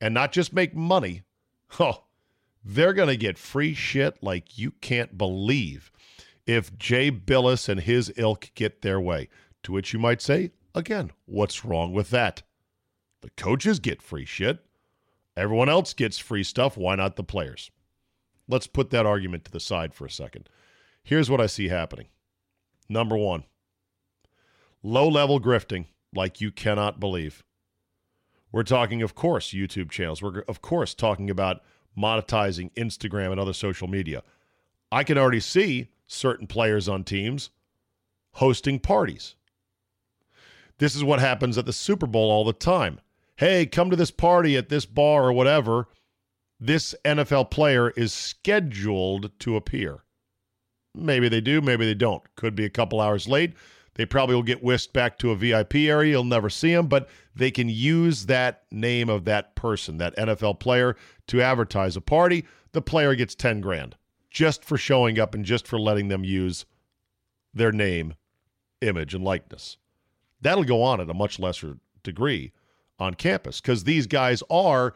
And 0.00 0.14
not 0.14 0.32
just 0.32 0.52
make 0.52 0.74
money, 0.74 1.22
oh, 1.80 2.04
they're 2.64 2.92
going 2.92 3.08
to 3.08 3.16
get 3.16 3.38
free 3.38 3.74
shit 3.74 4.22
like 4.22 4.58
you 4.58 4.70
can't 4.70 5.16
believe 5.18 5.90
if 6.46 6.76
Jay 6.78 7.10
Bilas 7.10 7.68
and 7.68 7.80
his 7.80 8.12
ilk 8.16 8.50
get 8.54 8.82
their 8.82 9.00
way. 9.00 9.28
To 9.64 9.72
which 9.72 9.92
you 9.92 9.98
might 9.98 10.20
say, 10.20 10.50
again, 10.74 11.12
what's 11.24 11.64
wrong 11.64 11.92
with 11.92 12.10
that? 12.10 12.42
The 13.20 13.30
coaches 13.30 13.78
get 13.78 14.02
free 14.02 14.24
shit. 14.24 14.64
Everyone 15.36 15.68
else 15.68 15.94
gets 15.94 16.18
free 16.18 16.42
stuff. 16.42 16.76
Why 16.76 16.96
not 16.96 17.16
the 17.16 17.22
players? 17.22 17.70
Let's 18.48 18.66
put 18.66 18.90
that 18.90 19.06
argument 19.06 19.44
to 19.44 19.52
the 19.52 19.60
side 19.60 19.94
for 19.94 20.04
a 20.04 20.10
second. 20.10 20.48
Here's 21.04 21.30
what 21.30 21.40
I 21.40 21.46
see 21.46 21.68
happening. 21.68 22.08
Number 22.88 23.16
one, 23.16 23.44
low 24.82 25.08
level 25.08 25.40
grifting 25.40 25.86
like 26.14 26.40
you 26.40 26.50
cannot 26.50 27.00
believe. 27.00 27.44
We're 28.52 28.62
talking, 28.62 29.02
of 29.02 29.14
course, 29.14 29.52
YouTube 29.52 29.90
channels. 29.90 30.22
We're, 30.22 30.40
of 30.46 30.60
course, 30.60 30.94
talking 30.94 31.30
about 31.30 31.62
monetizing 31.98 32.72
Instagram 32.74 33.32
and 33.32 33.40
other 33.40 33.52
social 33.54 33.88
media. 33.88 34.22
I 34.90 35.04
can 35.04 35.16
already 35.16 35.40
see 35.40 35.88
certain 36.06 36.46
players 36.46 36.88
on 36.88 37.04
teams 37.04 37.50
hosting 38.32 38.78
parties. 38.78 39.34
This 40.78 40.94
is 40.94 41.04
what 41.04 41.20
happens 41.20 41.56
at 41.56 41.66
the 41.66 41.72
Super 41.72 42.06
Bowl 42.06 42.30
all 42.30 42.44
the 42.44 42.52
time. 42.52 43.00
Hey, 43.36 43.66
come 43.66 43.90
to 43.90 43.96
this 43.96 44.10
party 44.10 44.56
at 44.56 44.68
this 44.68 44.84
bar 44.84 45.24
or 45.24 45.32
whatever. 45.32 45.88
This 46.60 46.94
NFL 47.04 47.50
player 47.50 47.90
is 47.90 48.12
scheduled 48.12 49.30
to 49.40 49.56
appear. 49.56 50.04
Maybe 50.94 51.28
they 51.28 51.40
do, 51.40 51.60
maybe 51.60 51.86
they 51.86 51.94
don't. 51.94 52.22
Could 52.36 52.54
be 52.54 52.64
a 52.64 52.70
couple 52.70 53.00
hours 53.00 53.26
late. 53.26 53.54
They 53.94 54.06
probably 54.06 54.34
will 54.34 54.42
get 54.42 54.62
whisked 54.62 54.92
back 54.92 55.18
to 55.18 55.30
a 55.30 55.36
VIP 55.36 55.74
area. 55.74 56.12
You'll 56.12 56.24
never 56.24 56.48
see 56.48 56.74
them, 56.74 56.86
but 56.86 57.08
they 57.34 57.50
can 57.50 57.68
use 57.68 58.26
that 58.26 58.64
name 58.70 59.08
of 59.08 59.24
that 59.26 59.54
person, 59.54 59.98
that 59.98 60.16
NFL 60.16 60.60
player, 60.60 60.96
to 61.28 61.42
advertise 61.42 61.96
a 61.96 62.00
party. 62.00 62.46
The 62.72 62.82
player 62.82 63.14
gets 63.14 63.34
10 63.34 63.60
grand 63.60 63.96
just 64.30 64.64
for 64.64 64.78
showing 64.78 65.18
up 65.18 65.34
and 65.34 65.44
just 65.44 65.66
for 65.66 65.78
letting 65.78 66.08
them 66.08 66.24
use 66.24 66.64
their 67.52 67.70
name, 67.70 68.14
image, 68.80 69.14
and 69.14 69.22
likeness. 69.22 69.76
That'll 70.40 70.64
go 70.64 70.82
on 70.82 71.00
at 71.00 71.10
a 71.10 71.14
much 71.14 71.38
lesser 71.38 71.76
degree 72.02 72.52
on 72.98 73.14
campus 73.14 73.60
because 73.60 73.84
these 73.84 74.06
guys 74.06 74.42
are 74.48 74.94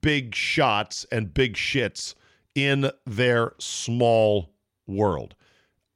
big 0.00 0.34
shots 0.34 1.06
and 1.12 1.32
big 1.32 1.54
shits 1.54 2.14
in 2.54 2.90
their 3.06 3.54
small 3.58 4.50
world 4.86 5.34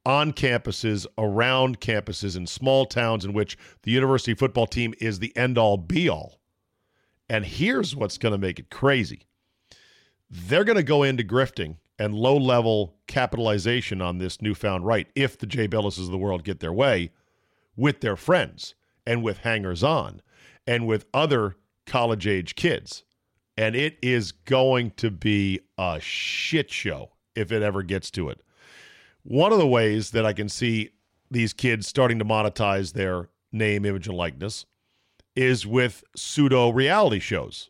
on 0.07 0.33
campuses, 0.33 1.05
around 1.19 1.81
campuses, 1.81 2.37
in 2.37 2.47
small 2.47 2.87
towns 2.87 3.25
in 3.25 3.33
which 3.33 3.59
the 3.83 3.91
university 3.91 4.35
football 4.35 4.67
team 4.67 4.95
is 5.01 5.19
the 5.19 5.37
end 5.37 5.59
all 5.59 5.77
be 5.77 6.09
all. 6.09 6.41
And 7.29 7.45
here's 7.45 7.97
what's 7.97 8.17
going 8.17 8.33
to 8.33 8.39
make 8.39 8.59
it 8.59 8.71
crazy 8.71 9.23
they're 10.29 10.65
going 10.65 10.77
to 10.77 10.83
go 10.83 11.05
into 11.05 11.23
grifting 11.23 11.77
and 11.99 12.13
low 12.15 12.37
level 12.37 12.97
capitalization 13.07 14.03
on 14.03 14.19
this 14.19 14.43
newfound 14.43 14.85
right 14.85 15.07
if 15.15 15.39
the 15.39 15.47
Jay 15.47 15.69
Bilases 15.69 16.07
of 16.07 16.11
the 16.11 16.19
world 16.19 16.43
get 16.43 16.59
their 16.59 16.73
way 16.73 17.11
with 17.77 18.01
their 18.01 18.17
friends 18.17 18.75
and 19.07 19.23
with 19.23 19.39
hangers 19.39 19.85
on 19.85 20.21
and 20.67 20.87
with 20.87 21.07
other 21.15 21.57
college 21.87 22.27
age 22.27 22.57
kids. 22.57 23.05
And 23.57 23.75
it 23.75 23.99
is 24.03 24.33
going 24.33 24.93
to 24.97 25.11
be 25.11 25.61
a 25.79 25.99
shit 26.01 26.71
show 26.71 27.13
if 27.35 27.53
it 27.53 27.63
ever 27.63 27.83
gets 27.83 28.11
to 28.13 28.29
it. 28.29 28.43
One 29.29 29.53
of 29.53 29.59
the 29.59 29.67
ways 29.67 30.13
that 30.13 30.25
I 30.25 30.33
can 30.33 30.49
see 30.49 30.91
these 31.33 31.53
kids 31.53 31.89
starting 31.89 32.21
to 32.21 32.25
monetize 32.25 32.93
their 32.93 33.29
name, 33.51 33.85
image, 33.85 34.07
and 34.07 34.17
likeness 34.17 34.67
is 35.35 35.67
with 35.67 36.05
pseudo 36.15 36.71
reality 36.71 37.19
shows 37.19 37.69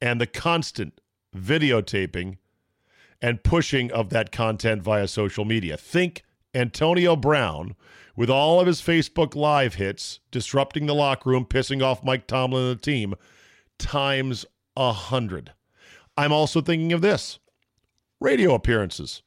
and 0.00 0.18
the 0.18 0.26
constant 0.26 0.98
videotaping 1.36 2.38
and 3.20 3.44
pushing 3.44 3.92
of 3.92 4.08
that 4.10 4.32
content 4.32 4.82
via 4.82 5.08
social 5.08 5.44
media. 5.44 5.76
Think 5.76 6.22
Antonio 6.54 7.16
Brown 7.16 7.76
with 8.16 8.30
all 8.30 8.58
of 8.58 8.66
his 8.66 8.80
Facebook 8.80 9.34
Live 9.34 9.74
hits, 9.74 10.20
disrupting 10.30 10.86
the 10.86 10.94
locker 10.94 11.28
room, 11.28 11.44
pissing 11.44 11.82
off 11.82 12.02
Mike 12.02 12.26
Tomlin 12.26 12.70
and 12.70 12.78
the 12.78 12.82
team, 12.82 13.14
times 13.78 14.46
a 14.74 14.94
hundred. 14.94 15.52
I'm 16.16 16.32
also 16.32 16.62
thinking 16.62 16.94
of 16.94 17.02
this 17.02 17.40
radio 18.20 18.54
appearances. 18.54 19.22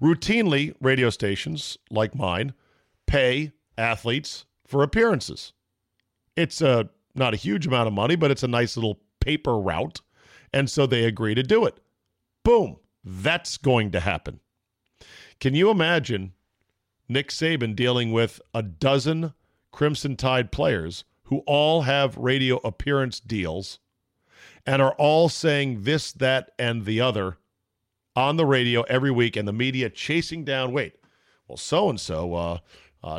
Routinely, 0.00 0.74
radio 0.80 1.10
stations 1.10 1.76
like 1.90 2.14
mine 2.14 2.54
pay 3.06 3.52
athletes 3.76 4.46
for 4.66 4.82
appearances. 4.82 5.52
It's 6.36 6.60
a 6.60 6.90
not 7.14 7.34
a 7.34 7.38
huge 7.38 7.66
amount 7.66 7.88
of 7.88 7.92
money, 7.92 8.14
but 8.14 8.30
it's 8.30 8.44
a 8.44 8.48
nice 8.48 8.76
little 8.76 9.00
paper 9.20 9.58
route. 9.58 10.00
And 10.52 10.70
so 10.70 10.86
they 10.86 11.04
agree 11.04 11.34
to 11.34 11.42
do 11.42 11.64
it. 11.66 11.80
Boom. 12.44 12.76
That's 13.04 13.56
going 13.56 13.90
to 13.92 14.00
happen. 14.00 14.40
Can 15.40 15.54
you 15.54 15.70
imagine 15.70 16.32
Nick 17.08 17.30
Saban 17.30 17.74
dealing 17.74 18.12
with 18.12 18.40
a 18.54 18.62
dozen 18.62 19.34
Crimson 19.72 20.16
Tide 20.16 20.52
players 20.52 21.04
who 21.24 21.38
all 21.46 21.82
have 21.82 22.16
radio 22.16 22.56
appearance 22.58 23.20
deals 23.20 23.78
and 24.66 24.82
are 24.82 24.94
all 24.98 25.28
saying 25.28 25.82
this, 25.82 26.12
that, 26.12 26.50
and 26.58 26.84
the 26.84 27.00
other 27.00 27.38
on 28.18 28.36
the 28.36 28.44
radio 28.44 28.82
every 28.82 29.12
week 29.12 29.36
and 29.36 29.46
the 29.46 29.52
media 29.52 29.88
chasing 29.88 30.44
down, 30.44 30.72
wait, 30.72 30.96
well, 31.46 31.56
so 31.56 31.88
and 31.88 32.00
so, 32.00 32.60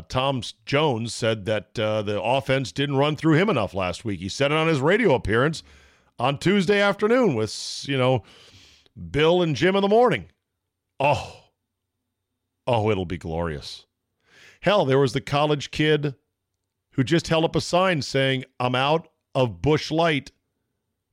Tom 0.09 0.43
Jones 0.65 1.15
said 1.15 1.45
that 1.45 1.79
uh, 1.79 2.01
the 2.01 2.21
offense 2.21 2.73
didn't 2.73 2.97
run 2.97 3.15
through 3.15 3.35
him 3.35 3.49
enough 3.49 3.73
last 3.73 4.03
week. 4.03 4.19
He 4.19 4.27
said 4.27 4.51
it 4.51 4.57
on 4.57 4.67
his 4.67 4.81
radio 4.81 5.15
appearance 5.15 5.63
on 6.19 6.37
Tuesday 6.37 6.81
afternoon 6.81 7.33
with, 7.33 7.85
you 7.87 7.97
know, 7.97 8.23
Bill 9.09 9.41
and 9.41 9.55
Jim 9.55 9.77
in 9.77 9.81
the 9.81 9.87
morning. 9.87 10.25
Oh, 10.99 11.45
oh, 12.67 12.91
it'll 12.91 13.05
be 13.05 13.17
glorious. 13.17 13.85
Hell, 14.59 14.83
there 14.83 14.99
was 14.99 15.13
the 15.13 15.21
college 15.21 15.71
kid 15.71 16.13
who 16.91 17.05
just 17.05 17.29
held 17.29 17.45
up 17.45 17.55
a 17.55 17.61
sign 17.61 18.01
saying, 18.01 18.43
I'm 18.59 18.75
out 18.75 19.07
of 19.33 19.61
Busch 19.61 19.91
Light. 19.91 20.33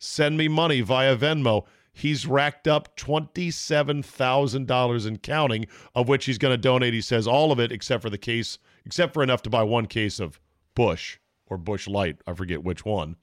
Send 0.00 0.36
me 0.36 0.48
money 0.48 0.80
via 0.80 1.16
Venmo 1.16 1.66
he's 1.96 2.26
racked 2.26 2.68
up 2.68 2.94
$27,000 2.96 5.06
in 5.06 5.18
counting, 5.18 5.66
of 5.94 6.08
which 6.08 6.24
he's 6.26 6.38
going 6.38 6.52
to 6.52 6.58
donate, 6.58 6.92
he 6.92 7.00
says, 7.00 7.26
all 7.26 7.50
of 7.50 7.58
it 7.58 7.72
except 7.72 8.02
for 8.02 8.10
the 8.10 8.18
case, 8.18 8.58
except 8.84 9.14
for 9.14 9.22
enough 9.22 9.40
to 9.42 9.50
buy 9.50 9.62
one 9.62 9.86
case 9.86 10.20
of 10.20 10.38
Busch 10.74 11.16
or 11.46 11.56
Busch 11.56 11.88
Light. 11.88 12.18
I 12.26 12.34
forget 12.34 12.62
which 12.62 12.84
one. 12.84 13.16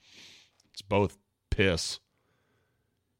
It's 0.72 0.82
both 0.82 1.20
piss. 1.52 2.00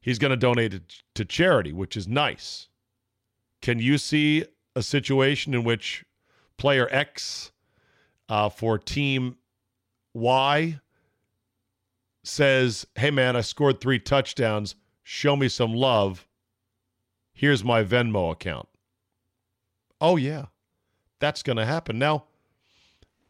He's 0.00 0.18
going 0.18 0.32
to 0.32 0.36
donate 0.36 0.74
it 0.74 1.02
to 1.14 1.24
charity, 1.24 1.72
which 1.72 1.96
is 1.96 2.08
nice. 2.08 2.68
Can 3.62 3.78
you 3.78 3.96
see 3.96 4.44
a 4.74 4.82
situation 4.82 5.54
in 5.54 5.62
which 5.62 6.04
player 6.58 6.88
X 6.90 7.52
uh, 8.28 8.48
for 8.48 8.76
team 8.76 9.36
Y 10.14 10.80
says, 12.24 12.88
Hey, 12.96 13.12
man, 13.12 13.36
I 13.36 13.42
scored 13.42 13.80
three 13.80 14.00
touchdowns 14.00 14.74
show 15.04 15.36
me 15.36 15.48
some 15.48 15.72
love. 15.72 16.26
Here's 17.32 17.62
my 17.62 17.84
Venmo 17.84 18.32
account. 18.32 18.68
Oh, 20.00 20.16
yeah, 20.16 20.46
that's 21.20 21.42
going 21.42 21.56
to 21.56 21.64
happen. 21.64 21.98
Now, 21.98 22.24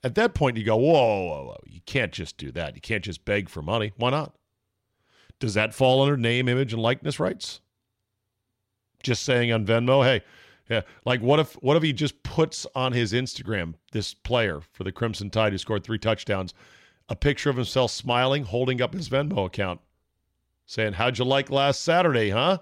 at 0.02 0.14
that 0.14 0.34
point, 0.34 0.56
you 0.56 0.64
go, 0.64 0.76
whoa, 0.76 1.24
whoa, 1.24 1.44
whoa, 1.44 1.60
you 1.66 1.80
can't 1.84 2.12
just 2.12 2.38
do 2.38 2.50
that. 2.52 2.74
You 2.74 2.80
can't 2.80 3.04
just 3.04 3.24
beg 3.24 3.48
for 3.48 3.60
money. 3.60 3.92
Why 3.96 4.10
not? 4.10 4.34
Does 5.40 5.54
that 5.54 5.74
fall 5.74 6.02
under 6.02 6.16
name, 6.16 6.48
image, 6.48 6.72
and 6.72 6.80
likeness 6.80 7.20
rights? 7.20 7.60
Just 9.02 9.24
saying 9.24 9.52
on 9.52 9.66
Venmo, 9.66 10.02
hey, 10.02 10.22
yeah, 10.70 10.82
like 11.04 11.20
what 11.20 11.40
if 11.40 11.52
what 11.54 11.76
if 11.76 11.82
he 11.82 11.92
just 11.92 12.22
puts 12.22 12.66
on 12.74 12.92
his 12.92 13.12
Instagram 13.12 13.74
this 13.92 14.14
player 14.14 14.62
for 14.72 14.82
the 14.84 14.92
Crimson 14.92 15.28
Tide 15.28 15.52
who 15.52 15.58
scored 15.58 15.84
three 15.84 15.98
touchdowns, 15.98 16.54
a 17.10 17.16
picture 17.16 17.50
of 17.50 17.56
himself 17.56 17.90
smiling, 17.90 18.44
holding 18.44 18.80
up 18.80 18.94
his 18.94 19.10
Venmo 19.10 19.46
account 19.46 19.80
saying, 20.66 20.94
How'd 20.94 21.18
you 21.18 21.24
like 21.24 21.50
last 21.50 21.82
Saturday, 21.82 22.30
huh? 22.30 22.58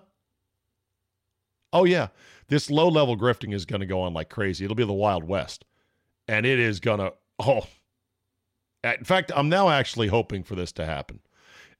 Oh, 1.72 1.84
yeah. 1.84 2.08
This 2.48 2.70
low 2.70 2.88
level 2.88 3.16
grifting 3.16 3.54
is 3.54 3.64
going 3.64 3.80
to 3.80 3.86
go 3.86 4.02
on 4.02 4.12
like 4.12 4.28
crazy. 4.28 4.64
It'll 4.64 4.74
be 4.74 4.84
the 4.84 4.92
Wild 4.92 5.24
West. 5.24 5.64
And 6.28 6.44
it 6.44 6.58
is 6.58 6.80
going 6.80 6.98
to, 6.98 7.14
oh. 7.38 7.66
In 8.84 9.04
fact, 9.04 9.32
I'm 9.34 9.48
now 9.48 9.70
actually 9.70 10.08
hoping 10.08 10.42
for 10.42 10.54
this 10.54 10.72
to 10.72 10.84
happen. 10.84 11.20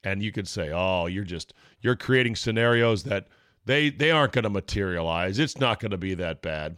And 0.05 0.23
you 0.23 0.33
could 0.33 0.49
say, 0.49 0.71
oh, 0.73 1.07
you're 1.07 1.25
just, 1.25 1.53
you're 1.81 1.97
creating 1.97 2.37
scenarios 2.37 3.05
that 3.05 3.29
they, 3.67 3.91
they 3.91 4.11
aren't 4.11 4.33
going 4.33 4.45
to 4.45 4.51
materialize. 4.51 5.39
It's 5.39 5.59
not 5.59 5.81
going 5.81 5.91
to 5.91 5.99
be 5.99 6.15
that 6.15 6.43
bad. 6.43 6.77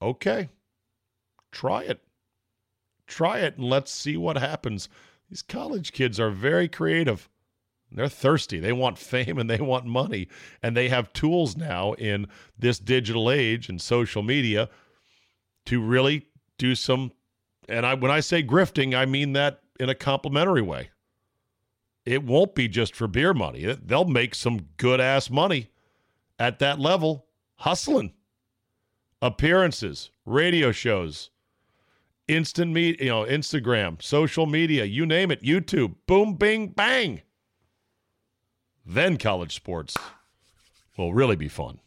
Okay. 0.00 0.48
Try 1.52 1.82
it. 1.82 2.00
Try 3.06 3.40
it 3.40 3.56
and 3.56 3.68
let's 3.68 3.92
see 3.92 4.16
what 4.16 4.36
happens. 4.36 4.88
These 5.28 5.42
college 5.42 5.92
kids 5.92 6.18
are 6.18 6.30
very 6.30 6.68
creative. 6.68 7.28
They're 7.92 8.08
thirsty. 8.08 8.60
They 8.60 8.72
want 8.72 8.98
fame 8.98 9.38
and 9.38 9.50
they 9.50 9.60
want 9.60 9.86
money. 9.86 10.28
And 10.62 10.76
they 10.76 10.88
have 10.88 11.12
tools 11.12 11.56
now 11.56 11.92
in 11.94 12.26
this 12.58 12.78
digital 12.78 13.30
age 13.30 13.68
and 13.68 13.80
social 13.80 14.22
media 14.22 14.68
to 15.66 15.80
really 15.80 16.26
do 16.58 16.74
some, 16.74 17.12
and 17.68 17.84
I 17.84 17.94
when 17.94 18.10
I 18.10 18.20
say 18.20 18.42
grifting, 18.42 18.94
I 18.94 19.06
mean 19.06 19.32
that 19.32 19.60
in 19.78 19.88
a 19.88 19.94
complimentary 19.94 20.62
way. 20.62 20.90
It 22.04 22.24
won't 22.24 22.54
be 22.54 22.66
just 22.66 22.94
for 22.94 23.06
beer 23.06 23.34
money. 23.34 23.76
They'll 23.82 24.04
make 24.04 24.34
some 24.34 24.68
good 24.76 25.00
ass 25.00 25.30
money 25.30 25.70
at 26.38 26.58
that 26.58 26.78
level, 26.78 27.26
hustling. 27.56 28.14
Appearances, 29.22 30.10
radio 30.24 30.72
shows, 30.72 31.30
instant 32.26 32.72
meet, 32.72 33.00
you 33.00 33.08
know, 33.08 33.24
Instagram, 33.24 34.00
social 34.02 34.46
media, 34.46 34.84
you 34.84 35.04
name 35.04 35.30
it, 35.30 35.42
YouTube, 35.42 35.94
boom, 36.06 36.34
bing, 36.34 36.68
bang. 36.68 37.20
Then 38.84 39.16
college 39.16 39.54
sports 39.54 39.96
will 40.96 41.14
really 41.14 41.36
be 41.36 41.48
fun. 41.48 41.80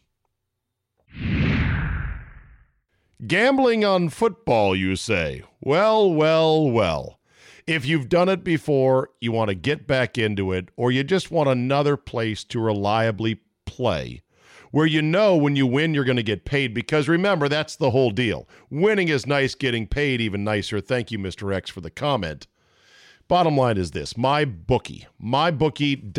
Gambling 3.26 3.84
on 3.84 4.08
football, 4.08 4.76
you 4.76 4.96
say? 4.96 5.42
Well, 5.60 6.12
well, 6.12 6.70
well. 6.70 7.20
If 7.66 7.86
you've 7.86 8.08
done 8.08 8.28
it 8.28 8.44
before, 8.44 9.10
you 9.20 9.32
want 9.32 9.48
to 9.48 9.54
get 9.54 9.86
back 9.86 10.18
into 10.18 10.52
it, 10.52 10.68
or 10.76 10.92
you 10.92 11.02
just 11.04 11.30
want 11.30 11.48
another 11.48 11.96
place 11.96 12.44
to 12.44 12.60
reliably 12.60 13.40
play 13.64 14.22
where 14.74 14.86
you 14.86 15.00
know 15.00 15.36
when 15.36 15.54
you 15.54 15.68
win 15.68 15.94
you're 15.94 16.02
going 16.02 16.16
to 16.16 16.22
get 16.24 16.44
paid 16.44 16.74
because 16.74 17.06
remember 17.06 17.48
that's 17.48 17.76
the 17.76 17.92
whole 17.92 18.10
deal. 18.10 18.48
Winning 18.70 19.06
is 19.06 19.24
nice, 19.24 19.54
getting 19.54 19.86
paid 19.86 20.20
even 20.20 20.42
nicer. 20.42 20.80
Thank 20.80 21.12
you 21.12 21.18
Mr. 21.18 21.54
X 21.54 21.70
for 21.70 21.80
the 21.80 21.90
comment. 21.92 22.48
Bottom 23.34 23.56
line 23.56 23.78
is 23.78 23.90
this, 23.90 24.16
my 24.16 24.44
bookie, 24.44 25.08
mybookie.ag. 25.20 26.10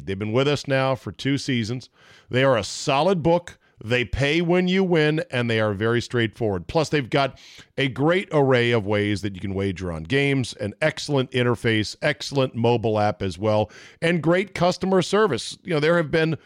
They've 0.00 0.18
been 0.18 0.32
with 0.32 0.48
us 0.48 0.66
now 0.66 0.96
for 0.96 1.12
2 1.12 1.38
seasons. 1.38 1.88
They 2.28 2.42
are 2.42 2.58
a 2.58 2.64
solid 2.64 3.22
book. 3.22 3.60
They 3.84 4.04
pay 4.04 4.42
when 4.42 4.66
you 4.66 4.82
win, 4.82 5.22
and 5.30 5.48
they 5.48 5.60
are 5.60 5.72
very 5.72 6.02
straightforward. 6.02 6.66
Plus, 6.66 6.88
they've 6.88 7.08
got 7.08 7.38
a 7.78 7.86
great 7.86 8.28
array 8.32 8.72
of 8.72 8.84
ways 8.84 9.22
that 9.22 9.36
you 9.36 9.40
can 9.40 9.54
wager 9.54 9.92
on 9.92 10.02
games, 10.02 10.52
an 10.54 10.74
excellent 10.82 11.30
interface, 11.30 11.94
excellent 12.02 12.56
mobile 12.56 12.98
app 12.98 13.22
as 13.22 13.38
well, 13.38 13.70
and 14.02 14.20
great 14.20 14.52
customer 14.52 15.00
service. 15.00 15.56
You 15.62 15.74
know, 15.74 15.80
there 15.80 15.96
have 15.96 16.10
been 16.10 16.36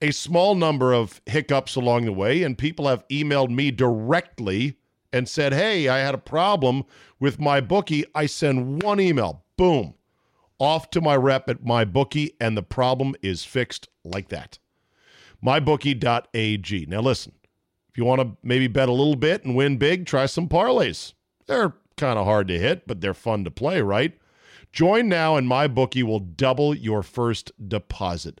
a 0.00 0.12
small 0.12 0.54
number 0.54 0.92
of 0.92 1.20
hiccups 1.26 1.74
along 1.74 2.04
the 2.04 2.12
way, 2.12 2.44
and 2.44 2.56
people 2.56 2.86
have 2.86 3.04
emailed 3.08 3.50
me 3.50 3.72
directly 3.72 4.76
and 5.12 5.28
said, 5.28 5.52
Hey, 5.52 5.88
I 5.88 5.98
had 5.98 6.14
a 6.14 6.18
problem 6.18 6.84
with 7.20 7.38
my 7.38 7.60
bookie. 7.60 8.04
I 8.14 8.26
send 8.26 8.82
one 8.82 9.00
email, 9.00 9.44
boom, 9.56 9.94
off 10.58 10.90
to 10.90 11.00
my 11.00 11.16
rep 11.16 11.48
at 11.48 11.64
my 11.64 11.84
bookie, 11.84 12.32
and 12.40 12.56
the 12.56 12.62
problem 12.62 13.14
is 13.22 13.44
fixed 13.44 13.88
like 14.04 14.28
that. 14.28 14.58
MyBookie.ag. 15.44 16.86
Now, 16.86 17.00
listen, 17.00 17.32
if 17.90 17.98
you 17.98 18.04
want 18.04 18.20
to 18.20 18.36
maybe 18.42 18.68
bet 18.68 18.88
a 18.88 18.92
little 18.92 19.16
bit 19.16 19.44
and 19.44 19.56
win 19.56 19.76
big, 19.76 20.06
try 20.06 20.26
some 20.26 20.48
parlays. 20.48 21.14
They're 21.46 21.74
kind 21.96 22.18
of 22.18 22.24
hard 22.24 22.48
to 22.48 22.58
hit, 22.58 22.86
but 22.86 23.00
they're 23.00 23.14
fun 23.14 23.44
to 23.44 23.50
play, 23.50 23.82
right? 23.82 24.16
Join 24.72 25.08
now, 25.08 25.36
and 25.36 25.48
MyBookie 25.48 26.02
will 26.02 26.20
double 26.20 26.74
your 26.74 27.02
first 27.02 27.52
deposit. 27.68 28.40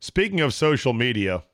Speaking 0.00 0.40
of 0.40 0.54
social 0.54 0.94
media, 0.94 1.44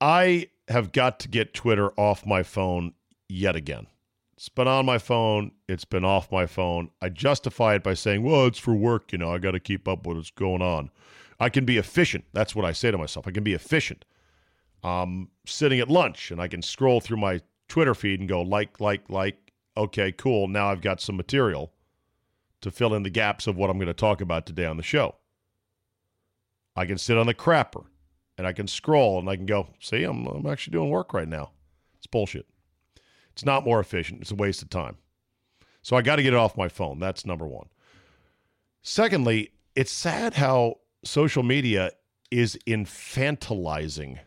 I 0.00 0.50
have 0.68 0.92
got 0.92 1.18
to 1.20 1.28
get 1.28 1.52
Twitter 1.52 1.90
off 1.98 2.24
my 2.24 2.44
phone 2.44 2.94
yet 3.28 3.56
again. 3.56 3.88
It's 4.36 4.48
been 4.48 4.68
on 4.68 4.86
my 4.86 4.98
phone, 4.98 5.50
it's 5.68 5.84
been 5.84 6.04
off 6.04 6.30
my 6.30 6.46
phone. 6.46 6.90
I 7.02 7.08
justify 7.08 7.74
it 7.74 7.82
by 7.82 7.94
saying, 7.94 8.22
well, 8.22 8.46
it's 8.46 8.58
for 8.58 8.74
work, 8.74 9.10
you 9.10 9.18
know, 9.18 9.32
I 9.32 9.38
got 9.38 9.52
to 9.52 9.60
keep 9.60 9.88
up 9.88 10.06
with 10.06 10.16
what's 10.16 10.30
going 10.30 10.62
on. 10.62 10.90
I 11.40 11.48
can 11.48 11.64
be 11.64 11.76
efficient. 11.76 12.24
That's 12.32 12.54
what 12.54 12.64
I 12.64 12.72
say 12.72 12.92
to 12.92 12.98
myself. 12.98 13.26
I 13.26 13.32
can 13.32 13.42
be 13.42 13.54
efficient. 13.54 14.04
I'm 14.84 15.30
sitting 15.44 15.80
at 15.80 15.88
lunch 15.88 16.30
and 16.30 16.40
I 16.40 16.46
can 16.46 16.62
scroll 16.62 17.00
through 17.00 17.16
my 17.16 17.40
Twitter 17.68 17.94
feed 17.94 18.20
and 18.20 18.28
go 18.28 18.42
like, 18.42 18.80
like, 18.80 19.10
like. 19.10 19.52
Okay, 19.76 20.12
cool. 20.12 20.46
Now 20.46 20.68
I've 20.68 20.80
got 20.80 21.00
some 21.00 21.16
material 21.16 21.72
to 22.60 22.70
fill 22.70 22.94
in 22.94 23.02
the 23.02 23.10
gaps 23.10 23.48
of 23.48 23.56
what 23.56 23.70
I'm 23.70 23.78
going 23.78 23.88
to 23.88 23.94
talk 23.94 24.20
about 24.20 24.46
today 24.46 24.66
on 24.66 24.76
the 24.76 24.84
show. 24.84 25.16
I 26.76 26.86
can 26.86 26.98
sit 26.98 27.16
on 27.16 27.26
the 27.26 27.34
crapper 27.34 27.84
and 28.36 28.46
I 28.46 28.52
can 28.52 28.66
scroll 28.66 29.18
and 29.18 29.28
I 29.28 29.36
can 29.36 29.46
go, 29.46 29.68
see, 29.80 30.02
I'm, 30.04 30.26
I'm 30.26 30.46
actually 30.46 30.72
doing 30.72 30.90
work 30.90 31.12
right 31.12 31.28
now. 31.28 31.50
It's 31.96 32.06
bullshit. 32.06 32.46
It's 33.32 33.44
not 33.44 33.64
more 33.64 33.80
efficient. 33.80 34.20
It's 34.20 34.30
a 34.30 34.36
waste 34.36 34.62
of 34.62 34.70
time. 34.70 34.96
So 35.82 35.96
I 35.96 36.02
got 36.02 36.16
to 36.16 36.22
get 36.22 36.32
it 36.32 36.36
off 36.36 36.56
my 36.56 36.68
phone. 36.68 36.98
That's 36.98 37.26
number 37.26 37.46
one. 37.46 37.68
Secondly, 38.82 39.52
it's 39.74 39.92
sad 39.92 40.34
how 40.34 40.78
social 41.04 41.42
media 41.42 41.90
is 42.30 42.58
infantilizing 42.66 44.18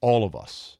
all 0.00 0.24
of 0.24 0.34
us. 0.34 0.76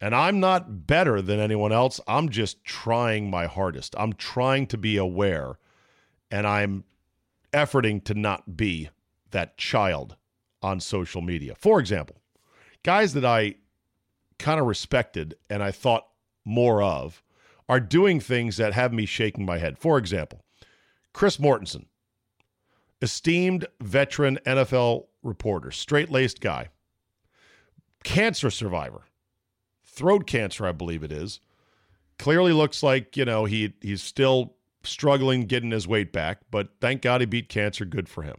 And 0.00 0.14
I'm 0.14 0.38
not 0.38 0.86
better 0.86 1.20
than 1.20 1.40
anyone 1.40 1.72
else. 1.72 2.00
I'm 2.06 2.28
just 2.28 2.64
trying 2.64 3.30
my 3.30 3.46
hardest. 3.46 3.94
I'm 3.98 4.12
trying 4.12 4.66
to 4.68 4.78
be 4.78 4.96
aware 4.96 5.58
and 6.30 6.46
I'm 6.46 6.84
efforting 7.52 8.04
to 8.04 8.14
not 8.14 8.56
be 8.56 8.90
that 9.30 9.56
child 9.56 10.16
on 10.62 10.80
social 10.80 11.22
media. 11.22 11.54
For 11.58 11.80
example, 11.80 12.16
guys 12.82 13.14
that 13.14 13.24
I 13.24 13.56
kind 14.38 14.60
of 14.60 14.66
respected 14.66 15.36
and 15.50 15.62
I 15.62 15.70
thought 15.70 16.06
more 16.44 16.82
of 16.82 17.22
are 17.68 17.80
doing 17.80 18.20
things 18.20 18.56
that 18.56 18.72
have 18.72 18.92
me 18.92 19.04
shaking 19.06 19.44
my 19.44 19.58
head. 19.58 19.78
For 19.78 19.98
example, 19.98 20.44
Chris 21.12 21.36
Mortensen, 21.36 21.86
esteemed 23.02 23.66
veteran 23.80 24.38
NFL 24.46 25.06
reporter, 25.22 25.70
straight 25.70 26.10
laced 26.10 26.40
guy, 26.40 26.68
cancer 28.04 28.50
survivor, 28.50 29.02
throat 29.84 30.26
cancer, 30.26 30.66
I 30.66 30.72
believe 30.72 31.02
it 31.02 31.12
is. 31.12 31.40
Clearly 32.18 32.52
looks 32.52 32.82
like, 32.82 33.16
you 33.16 33.24
know, 33.24 33.44
he 33.44 33.74
he's 33.80 34.02
still 34.02 34.54
struggling 34.82 35.46
getting 35.46 35.70
his 35.70 35.86
weight 35.86 36.12
back, 36.12 36.38
but 36.50 36.70
thank 36.80 37.02
God 37.02 37.20
he 37.20 37.26
beat 37.26 37.48
cancer. 37.48 37.84
Good 37.84 38.08
for 38.08 38.22
him 38.22 38.38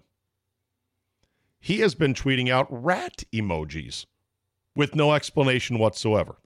he 1.59 1.79
has 1.79 1.95
been 1.95 2.13
tweeting 2.13 2.49
out 2.49 2.67
rat 2.69 3.23
emojis 3.33 4.05
with 4.75 4.95
no 4.95 5.13
explanation 5.13 5.77
whatsoever. 5.77 6.37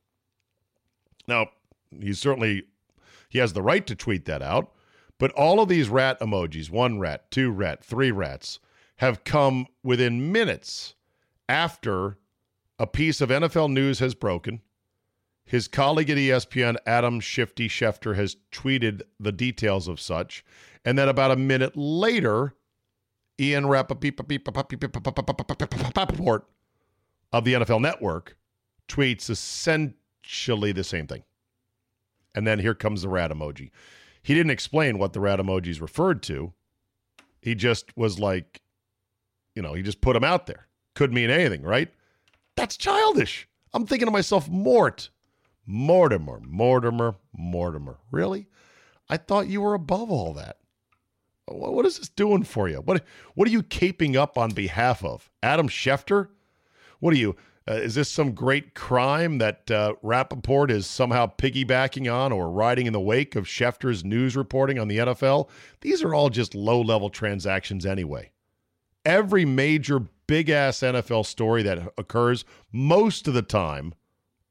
Now, 1.28 1.47
he's 1.99 2.19
certainly 2.19 2.63
he 3.30 3.39
has 3.39 3.54
the 3.54 3.62
right 3.62 3.86
to 3.88 3.95
tweet 3.95 4.26
that 4.26 4.41
out, 4.41 4.71
but 5.17 5.32
all 5.32 5.60
of 5.60 5.69
these 5.69 5.89
rat 5.89 6.19
emojis, 6.19 6.69
one 6.69 6.99
rat, 6.99 7.30
two 7.32 7.52
rat, 7.52 7.84
three 7.84 8.12
rats, 8.12 8.60
have 8.97 9.23
come 9.23 9.67
within 9.84 10.32
minutes 10.32 10.95
after 11.49 12.17
a 12.80 12.88
piece 12.88 13.21
of 13.21 13.30
NFL 13.30 13.71
news 13.71 13.99
has 13.99 14.15
broken. 14.15 14.62
His 15.45 15.67
colleague 15.67 16.10
at 16.10 16.17
ESPN, 16.17 16.78
Adam 16.86 17.19
Shifty 17.19 17.67
Schefter, 17.67 18.15
has 18.15 18.38
tweeted 18.52 19.02
the 19.19 19.32
details 19.32 19.88
of 19.88 19.99
such. 19.99 20.43
And 20.86 20.97
then 20.97 21.10
about 21.10 21.32
a 21.32 21.36
minute 21.36 21.76
later, 21.76 22.56
Ian 23.39 23.67
Rapoport 23.67 24.17
of 27.32 27.43
the 27.43 27.54
NFL 27.54 27.82
Network 27.82 28.38
tweets 28.88 29.30
essentially 29.30 30.72
the 30.72 30.84
same 30.84 31.08
thing. 31.08 31.24
And 32.36 32.46
then 32.48 32.60
here 32.60 32.76
comes 32.76 33.02
the 33.02 33.10
rat 33.10 33.32
emoji. 33.32 33.72
He 34.22 34.34
didn't 34.34 34.52
explain 34.52 34.98
what 34.98 35.13
the 35.13 35.19
rat 35.19 35.39
emojis 35.39 35.82
referred 35.82 36.24
to. 36.24 36.54
He 37.41 37.56
just 37.56 37.96
was 37.98 38.19
like, 38.19 38.62
you 39.56 39.62
know, 39.62 39.74
he 39.74 39.84
just 39.84 40.02
put 40.02 40.13
them 40.13 40.24
out 40.24 40.48
there. 40.48 40.67
Could 40.96 41.13
mean 41.13 41.30
anything, 41.30 41.63
right? 41.63 41.91
That's 42.56 42.78
childish. 42.78 43.48
I'm 43.74 43.86
thinking 43.86 44.06
to 44.06 44.12
myself, 44.12 44.48
Mort, 44.48 45.10
Mortimer, 45.65 46.39
Mortimer, 46.46 47.15
Mortimer. 47.36 47.98
Really? 48.12 48.48
I 49.10 49.17
thought 49.17 49.48
you 49.48 49.62
were 49.62 49.74
above 49.74 50.12
all 50.12 50.34
that. 50.34 50.58
What 51.45 51.86
is 51.86 51.97
this 51.97 52.10
doing 52.10 52.43
for 52.43 52.69
you? 52.69 52.77
What 52.77 53.03
what 53.36 53.47
are 53.47 53.51
you 53.51 53.63
caping 53.63 54.15
up 54.15 54.38
on 54.38 54.51
behalf 54.51 55.03
of? 55.03 55.29
Adam 55.41 55.67
Schefter? 55.67 56.29
What 56.99 57.13
are 57.13 57.17
you? 57.17 57.36
Uh, 57.65 57.75
is 57.75 57.95
this 57.95 58.10
some 58.10 58.34
great 58.34 58.75
crime 58.75 59.38
that 59.38 59.71
uh, 59.71 59.93
Rapoport 60.01 60.69
is 60.69 60.86
somehow 60.86 61.32
piggybacking 61.38 62.13
on 62.13 62.34
or 62.34 62.51
riding 62.51 62.88
in 62.88 62.93
the 62.93 62.99
wake 62.99 63.38
of 63.38 63.45
Schefter's 63.45 64.03
news 64.03 64.36
reporting 64.36 64.77
on 64.79 64.89
the 64.89 64.97
NFL? 64.97 65.49
These 65.79 66.03
are 66.03 66.13
all 66.13 66.29
just 66.29 66.56
low 66.56 66.82
level 66.82 67.10
transactions 67.10 67.86
anyway. 67.86 68.32
Every 69.06 69.45
major 69.45 69.99
big 70.27 70.49
ass 70.49 70.79
NFL 70.79 71.25
story 71.25 71.63
that 71.63 71.93
occurs, 71.97 72.43
most 72.71 73.29
of 73.29 73.34
the 73.34 73.41
time, 73.41 73.93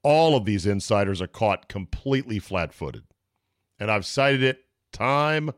all 0.02 0.34
of 0.34 0.46
these 0.46 0.66
insiders 0.66 1.20
are 1.20 1.26
caught 1.26 1.68
completely 1.68 2.38
flat 2.38 2.72
footed. 2.72 3.04
And 3.78 3.90
I've 3.90 4.06
cited 4.06 4.42
it 4.42 4.64
time 4.90 5.52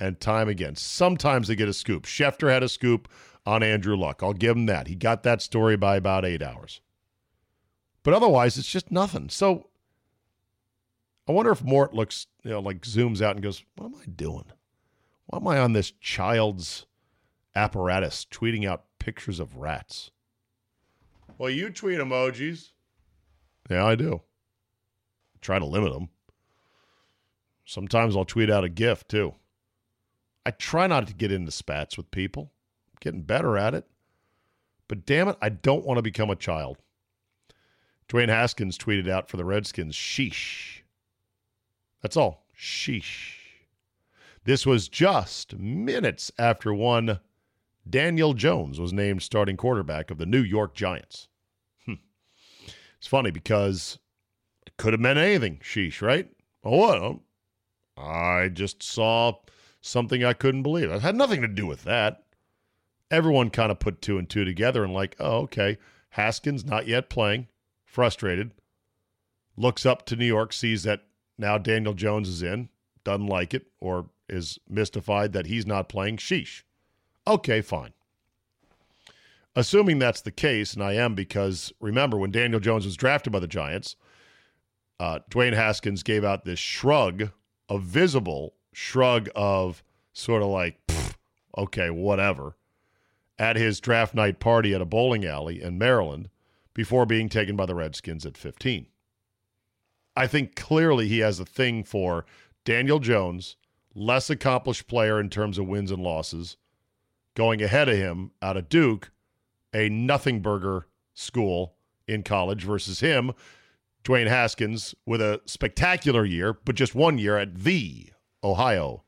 and 0.00 0.20
time 0.20 0.48
again. 0.48 0.76
Sometimes 0.76 1.48
they 1.48 1.56
get 1.56 1.68
a 1.68 1.72
scoop. 1.72 2.04
Schefter 2.04 2.50
had 2.50 2.62
a 2.62 2.68
scoop 2.68 3.08
on 3.46 3.62
Andrew 3.62 3.96
Luck. 3.96 4.22
I'll 4.22 4.32
give 4.32 4.56
him 4.56 4.66
that. 4.66 4.88
He 4.88 4.94
got 4.94 5.22
that 5.22 5.42
story 5.42 5.76
by 5.76 5.96
about 5.96 6.24
eight 6.24 6.42
hours. 6.42 6.80
But 8.02 8.14
otherwise, 8.14 8.58
it's 8.58 8.70
just 8.70 8.90
nothing. 8.90 9.28
So 9.30 9.68
I 11.28 11.32
wonder 11.32 11.50
if 11.50 11.64
Mort 11.64 11.94
looks, 11.94 12.26
you 12.42 12.50
know, 12.50 12.60
like 12.60 12.82
zooms 12.82 13.22
out 13.22 13.36
and 13.36 13.42
goes, 13.42 13.64
What 13.76 13.86
am 13.86 13.94
I 13.94 14.06
doing? 14.06 14.44
Why 15.26 15.38
am 15.38 15.48
I 15.48 15.58
on 15.58 15.72
this 15.72 15.90
child's 16.00 16.86
apparatus 17.54 18.26
tweeting 18.30 18.68
out 18.68 18.84
pictures 18.98 19.40
of 19.40 19.56
rats? 19.56 20.10
Well, 21.38 21.50
you 21.50 21.70
tweet 21.70 21.98
emojis. 21.98 22.72
Yeah, 23.70 23.86
I 23.86 23.94
do. 23.94 24.20
Try 25.40 25.58
to 25.58 25.64
limit 25.64 25.92
them. 25.92 26.10
Sometimes 27.64 28.14
I'll 28.16 28.26
tweet 28.26 28.50
out 28.50 28.64
a 28.64 28.68
GIF 28.68 29.08
too. 29.08 29.34
I 30.46 30.50
try 30.50 30.86
not 30.86 31.06
to 31.06 31.14
get 31.14 31.32
into 31.32 31.50
spats 31.50 31.96
with 31.96 32.10
people. 32.10 32.52
I'm 32.92 32.98
getting 33.00 33.22
better 33.22 33.56
at 33.56 33.74
it. 33.74 33.86
But 34.88 35.06
damn 35.06 35.28
it, 35.28 35.36
I 35.40 35.48
don't 35.48 35.84
want 35.84 35.98
to 35.98 36.02
become 36.02 36.30
a 36.30 36.36
child. 36.36 36.78
Dwayne 38.08 38.28
Haskins 38.28 38.76
tweeted 38.76 39.08
out 39.08 39.28
for 39.28 39.38
the 39.38 39.44
Redskins, 39.44 39.94
sheesh. 39.94 40.82
That's 42.02 42.16
all. 42.16 42.44
Sheesh. 42.56 43.36
This 44.44 44.66
was 44.66 44.88
just 44.88 45.56
minutes 45.56 46.30
after 46.38 46.74
one 46.74 47.20
Daniel 47.88 48.34
Jones 48.34 48.78
was 48.78 48.92
named 48.92 49.22
starting 49.22 49.56
quarterback 49.56 50.10
of 50.10 50.18
the 50.18 50.26
New 50.26 50.42
York 50.42 50.74
Giants. 50.74 51.28
Hmm. 51.86 51.94
It's 52.98 53.06
funny 53.06 53.30
because 53.30 53.98
it 54.66 54.76
could 54.76 54.92
have 54.92 55.00
meant 55.00 55.18
anything, 55.18 55.60
sheesh, 55.62 56.02
right? 56.02 56.30
Oh, 56.62 56.76
what? 56.76 57.18
I 57.96 58.48
just 58.48 58.82
saw 58.82 59.34
something 59.84 60.24
I 60.24 60.32
couldn't 60.32 60.62
believe. 60.62 60.90
It 60.90 61.02
had 61.02 61.14
nothing 61.14 61.42
to 61.42 61.48
do 61.48 61.66
with 61.66 61.84
that. 61.84 62.22
Everyone 63.10 63.50
kind 63.50 63.70
of 63.70 63.78
put 63.78 64.00
two 64.00 64.18
and 64.18 64.28
two 64.28 64.44
together 64.44 64.82
and, 64.82 64.94
like, 64.94 65.14
oh, 65.20 65.40
okay, 65.42 65.76
Haskins 66.10 66.64
not 66.64 66.88
yet 66.88 67.10
playing, 67.10 67.48
frustrated, 67.84 68.52
looks 69.56 69.84
up 69.84 70.06
to 70.06 70.16
New 70.16 70.26
York, 70.26 70.52
sees 70.52 70.84
that 70.84 71.02
now 71.36 71.58
Daniel 71.58 71.92
Jones 71.92 72.28
is 72.28 72.42
in, 72.42 72.70
doesn't 73.04 73.26
like 73.26 73.52
it, 73.52 73.66
or 73.78 74.06
is 74.28 74.58
mystified 74.68 75.32
that 75.34 75.46
he's 75.46 75.66
not 75.66 75.88
playing. 75.88 76.16
Sheesh. 76.16 76.62
Okay, 77.26 77.60
fine. 77.60 77.92
Assuming 79.54 79.98
that's 79.98 80.22
the 80.22 80.32
case, 80.32 80.72
and 80.74 80.82
I 80.82 80.94
am 80.94 81.14
because 81.14 81.72
remember 81.78 82.16
when 82.16 82.30
Daniel 82.30 82.58
Jones 82.58 82.86
was 82.86 82.96
drafted 82.96 83.32
by 83.32 83.38
the 83.38 83.46
Giants, 83.46 83.96
uh, 84.98 85.20
Dwayne 85.30 85.54
Haskins 85.54 86.02
gave 86.02 86.24
out 86.24 86.44
this 86.44 86.58
shrug, 86.58 87.30
a 87.68 87.78
visible 87.78 88.54
shrug 88.74 89.28
of 89.34 89.82
sort 90.12 90.42
of 90.42 90.48
like, 90.48 90.78
okay, 91.56 91.90
whatever, 91.90 92.56
at 93.38 93.56
his 93.56 93.80
draft 93.80 94.14
night 94.14 94.40
party 94.40 94.74
at 94.74 94.80
a 94.80 94.86
bowling 94.86 95.24
alley 95.24 95.62
in 95.62 95.78
Maryland 95.78 96.28
before 96.74 97.06
being 97.06 97.28
taken 97.28 97.56
by 97.56 97.66
the 97.66 97.74
Redskins 97.74 98.26
at 98.26 98.36
15. 98.36 98.86
I 100.16 100.26
think 100.26 100.54
clearly 100.54 101.08
he 101.08 101.20
has 101.20 101.40
a 101.40 101.44
thing 101.44 101.84
for 101.84 102.24
Daniel 102.64 102.98
Jones, 102.98 103.56
less 103.94 104.30
accomplished 104.30 104.86
player 104.86 105.20
in 105.20 105.30
terms 105.30 105.58
of 105.58 105.66
wins 105.66 105.90
and 105.90 106.02
losses, 106.02 106.56
going 107.34 107.62
ahead 107.62 107.88
of 107.88 107.96
him 107.96 108.32
out 108.42 108.56
of 108.56 108.68
Duke, 108.68 109.10
a 109.72 109.88
nothing 109.88 110.40
burger 110.40 110.86
school 111.14 111.74
in 112.06 112.22
college, 112.22 112.64
versus 112.64 113.00
him, 113.00 113.32
Dwayne 114.04 114.28
Haskins, 114.28 114.94
with 115.06 115.20
a 115.20 115.40
spectacular 115.46 116.24
year, 116.24 116.52
but 116.52 116.76
just 116.76 116.94
one 116.94 117.18
year 117.18 117.36
at 117.38 117.56
the 117.56 118.10
Ohio 118.44 119.02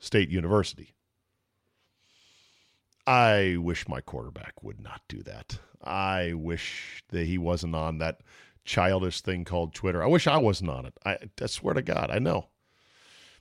State 0.00 0.28
University. 0.28 0.94
I 3.06 3.56
wish 3.58 3.88
my 3.88 4.00
quarterback 4.00 4.62
would 4.62 4.80
not 4.80 5.02
do 5.08 5.22
that. 5.22 5.58
I 5.82 6.34
wish 6.34 7.02
that 7.08 7.24
he 7.24 7.38
wasn't 7.38 7.74
on 7.74 7.98
that 7.98 8.20
childish 8.64 9.20
thing 9.20 9.44
called 9.44 9.74
Twitter. 9.74 10.02
I 10.02 10.06
wish 10.06 10.26
I 10.26 10.36
wasn't 10.36 10.70
on 10.70 10.86
it. 10.86 10.94
I, 11.04 11.18
I 11.40 11.46
swear 11.46 11.74
to 11.74 11.82
God, 11.82 12.10
I 12.10 12.18
know. 12.18 12.48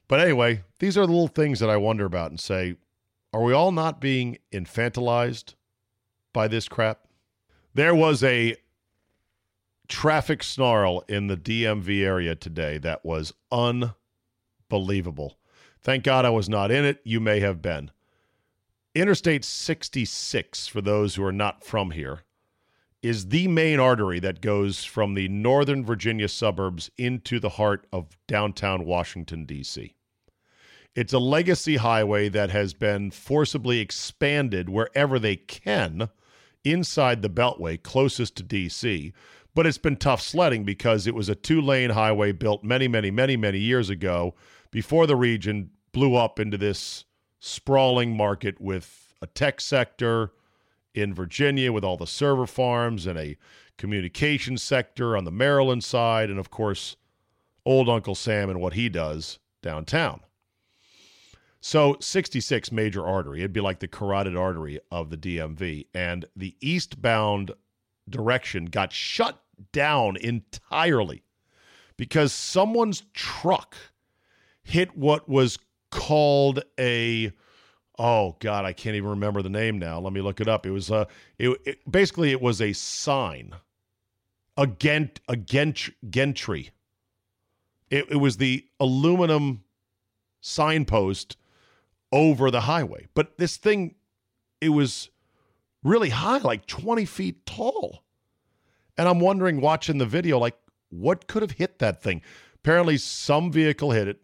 But 0.08 0.22
anyway, 0.22 0.64
these 0.80 0.98
are 0.98 1.06
the 1.06 1.12
little 1.12 1.28
things 1.28 1.60
that 1.60 1.70
I 1.70 1.78
wonder 1.78 2.06
about 2.06 2.32
and 2.32 2.40
say, 2.40 2.76
are 3.34 3.44
we 3.44 3.54
all 3.54 3.72
not 3.72 4.02
being 4.02 4.38
infantilized 4.52 5.56
by 6.34 6.48
this 6.48 6.68
crap? 6.68 7.02
There 7.74 7.94
was 7.94 8.24
a 8.24 8.56
traffic 9.88 10.42
snarl 10.42 11.04
in 11.08 11.28
the 11.28 11.38
DMV 11.38 12.04
area 12.04 12.36
today 12.36 12.78
that 12.80 13.06
was 13.06 13.34
unbelievable. 13.52 13.96
Thank 15.82 16.04
God 16.04 16.26
I 16.26 16.30
was 16.30 16.50
not 16.50 16.72
in 16.72 16.86
it. 16.86 17.00
You 17.04 17.20
may 17.20 17.40
have 17.40 17.62
been. 17.62 17.92
Interstate 18.96 19.46
66, 19.46 20.68
for 20.68 20.82
those 20.82 21.16
who 21.16 21.24
are 21.24 21.32
not 21.32 21.64
from 21.64 21.92
here, 21.92 22.22
is 23.02 23.28
the 23.28 23.48
main 23.48 23.80
artery 23.80 24.20
that 24.20 24.42
goes 24.42 24.84
from 24.84 25.14
the 25.14 25.28
northern 25.30 25.86
Virginia 25.86 26.28
suburbs 26.28 26.92
into 26.98 27.40
the 27.40 27.50
heart 27.50 27.88
of 27.94 28.18
downtown 28.28 28.86
Washington, 28.86 29.46
D.C. 29.46 29.96
It's 30.96 31.14
a 31.14 31.20
legacy 31.20 31.78
highway 31.78 32.30
that 32.30 32.50
has 32.50 32.74
been 32.74 33.12
forcibly 33.12 33.80
expanded 33.80 34.70
wherever 34.70 35.18
they 35.18 35.38
can 35.38 36.10
inside 36.66 37.22
the 37.22 37.30
Beltway 37.30 37.82
closest 37.82 38.36
to 38.38 38.44
D.C., 38.44 39.14
but 39.56 39.66
it's 39.66 39.78
been 39.78 39.98
tough 39.98 40.22
sledding 40.22 40.64
because 40.64 41.08
it 41.08 41.16
was 41.16 41.30
a 41.30 41.36
two 41.36 41.62
lane 41.62 41.90
highway 41.92 42.32
built 42.32 42.64
many, 42.64 42.88
many, 42.88 43.12
many, 43.12 43.36
many 43.36 43.60
years 43.60 43.90
ago 43.90 44.36
before 44.72 45.08
the 45.08 45.16
region 45.16 45.72
blew 45.92 46.16
up 46.16 46.40
into 46.40 46.58
this 46.58 47.06
sprawling 47.40 48.16
market 48.16 48.60
with 48.60 49.14
a 49.22 49.28
tech 49.28 49.62
sector 49.62 50.32
in 50.94 51.14
Virginia 51.14 51.72
with 51.72 51.84
all 51.84 51.98
the 51.98 52.08
server 52.08 52.46
farms 52.46 53.06
and 53.06 53.18
a 53.18 53.38
communication 53.78 54.58
sector 54.58 55.16
on 55.16 55.24
the 55.24 55.32
Maryland 55.32 55.84
side, 55.84 56.30
and 56.30 56.40
of 56.40 56.52
course, 56.52 56.96
old 57.66 57.90
Uncle 57.90 58.16
Sam 58.16 58.50
and 58.50 58.60
what 58.60 58.74
he 58.74 58.90
does 58.90 59.40
downtown. 59.62 60.22
So, 61.62 61.98
66 62.00 62.72
major 62.72 63.06
artery, 63.06 63.40
it'd 63.40 63.52
be 63.52 63.60
like 63.60 63.80
the 63.80 63.88
carotid 63.88 64.36
artery 64.36 64.80
of 64.92 65.10
the 65.10 65.18
DMV, 65.18 65.88
and 65.94 66.26
the 66.36 66.56
eastbound 66.62 67.52
direction 68.10 68.66
got 68.66 68.94
shut 68.94 69.42
down 69.74 70.16
entirely 70.18 71.24
because 71.98 72.32
someone's 72.32 73.04
truck 73.14 73.76
hit 74.70 74.96
what 74.96 75.28
was 75.28 75.58
called 75.92 76.64
a 76.80 77.32
oh 77.98 78.36
god 78.40 78.66
i 78.66 78.72
can't 78.72 78.96
even 78.96 79.10
remember 79.10 79.42
the 79.42 79.50
name 79.50 79.80
now. 79.80 80.00
Let 80.00 80.14
me 80.14 80.22
look 80.22 80.40
it 80.40 80.48
up. 80.48 80.66
It 80.66 80.72
was 80.72 80.90
a 80.90 80.96
uh, 80.96 81.06
it, 81.38 81.62
it, 81.66 81.92
basically 81.92 82.32
it 82.32 82.42
was 82.42 82.62
a 82.62 82.74
sign 82.74 83.56
a 84.56 84.68
gent 84.68 85.20
a 85.28 85.36
gent 85.36 85.90
gentry. 86.10 86.70
It, 87.90 88.12
it 88.12 88.18
was 88.18 88.38
the 88.38 88.66
aluminum 88.80 89.64
signpost 90.42 91.38
over 92.12 92.52
the 92.52 92.62
highway. 92.62 93.08
But 93.16 93.38
this 93.38 93.58
thing 93.58 93.96
it 94.62 94.70
was 94.70 95.10
really 95.84 96.10
high 96.10 96.38
like 96.38 96.68
20 96.68 97.06
feet 97.06 97.46
tall. 97.46 98.04
And 98.98 99.08
i'm 99.08 99.20
wondering 99.20 99.62
watching 99.62 99.98
the 99.98 100.06
video 100.06 100.38
like 100.38 100.58
what 100.90 101.28
could 101.28 101.42
have 101.42 101.52
hit 101.52 101.80
that 101.80 102.04
thing? 102.04 102.22
Apparently 102.56 102.98
some 102.98 103.52
vehicle 103.52 103.92
hit 103.92 104.08
it 104.08 104.22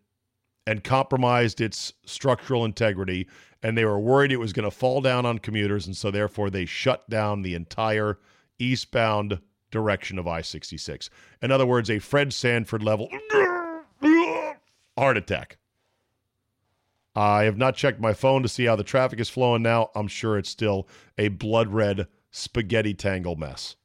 and 0.67 0.83
compromised 0.83 1.61
its 1.61 1.93
structural 2.05 2.65
integrity. 2.65 3.27
And 3.63 3.77
they 3.77 3.85
were 3.85 3.99
worried 3.99 4.31
it 4.31 4.37
was 4.37 4.53
going 4.53 4.69
to 4.69 4.75
fall 4.75 5.01
down 5.01 5.25
on 5.25 5.39
commuters. 5.39 5.87
And 5.87 5.97
so, 5.97 6.11
therefore, 6.11 6.49
they 6.49 6.65
shut 6.65 7.09
down 7.09 7.41
the 7.41 7.55
entire 7.55 8.19
eastbound 8.59 9.39
direction 9.71 10.17
of 10.19 10.27
I 10.27 10.41
66. 10.41 11.09
In 11.41 11.51
other 11.51 11.65
words, 11.65 11.89
a 11.89 11.99
Fred 11.99 12.31
Sanford 12.31 12.83
level 12.83 13.09
heart 14.97 15.17
attack. 15.17 15.57
I 17.15 17.43
have 17.43 17.57
not 17.57 17.75
checked 17.75 17.99
my 17.99 18.13
phone 18.13 18.43
to 18.43 18.49
see 18.49 18.65
how 18.65 18.75
the 18.75 18.83
traffic 18.83 19.19
is 19.19 19.29
flowing 19.29 19.61
now. 19.61 19.89
I'm 19.95 20.07
sure 20.07 20.37
it's 20.37 20.49
still 20.49 20.87
a 21.17 21.29
blood 21.29 21.69
red 21.69 22.07
spaghetti 22.29 22.93
tangle 22.93 23.35
mess. 23.35 23.77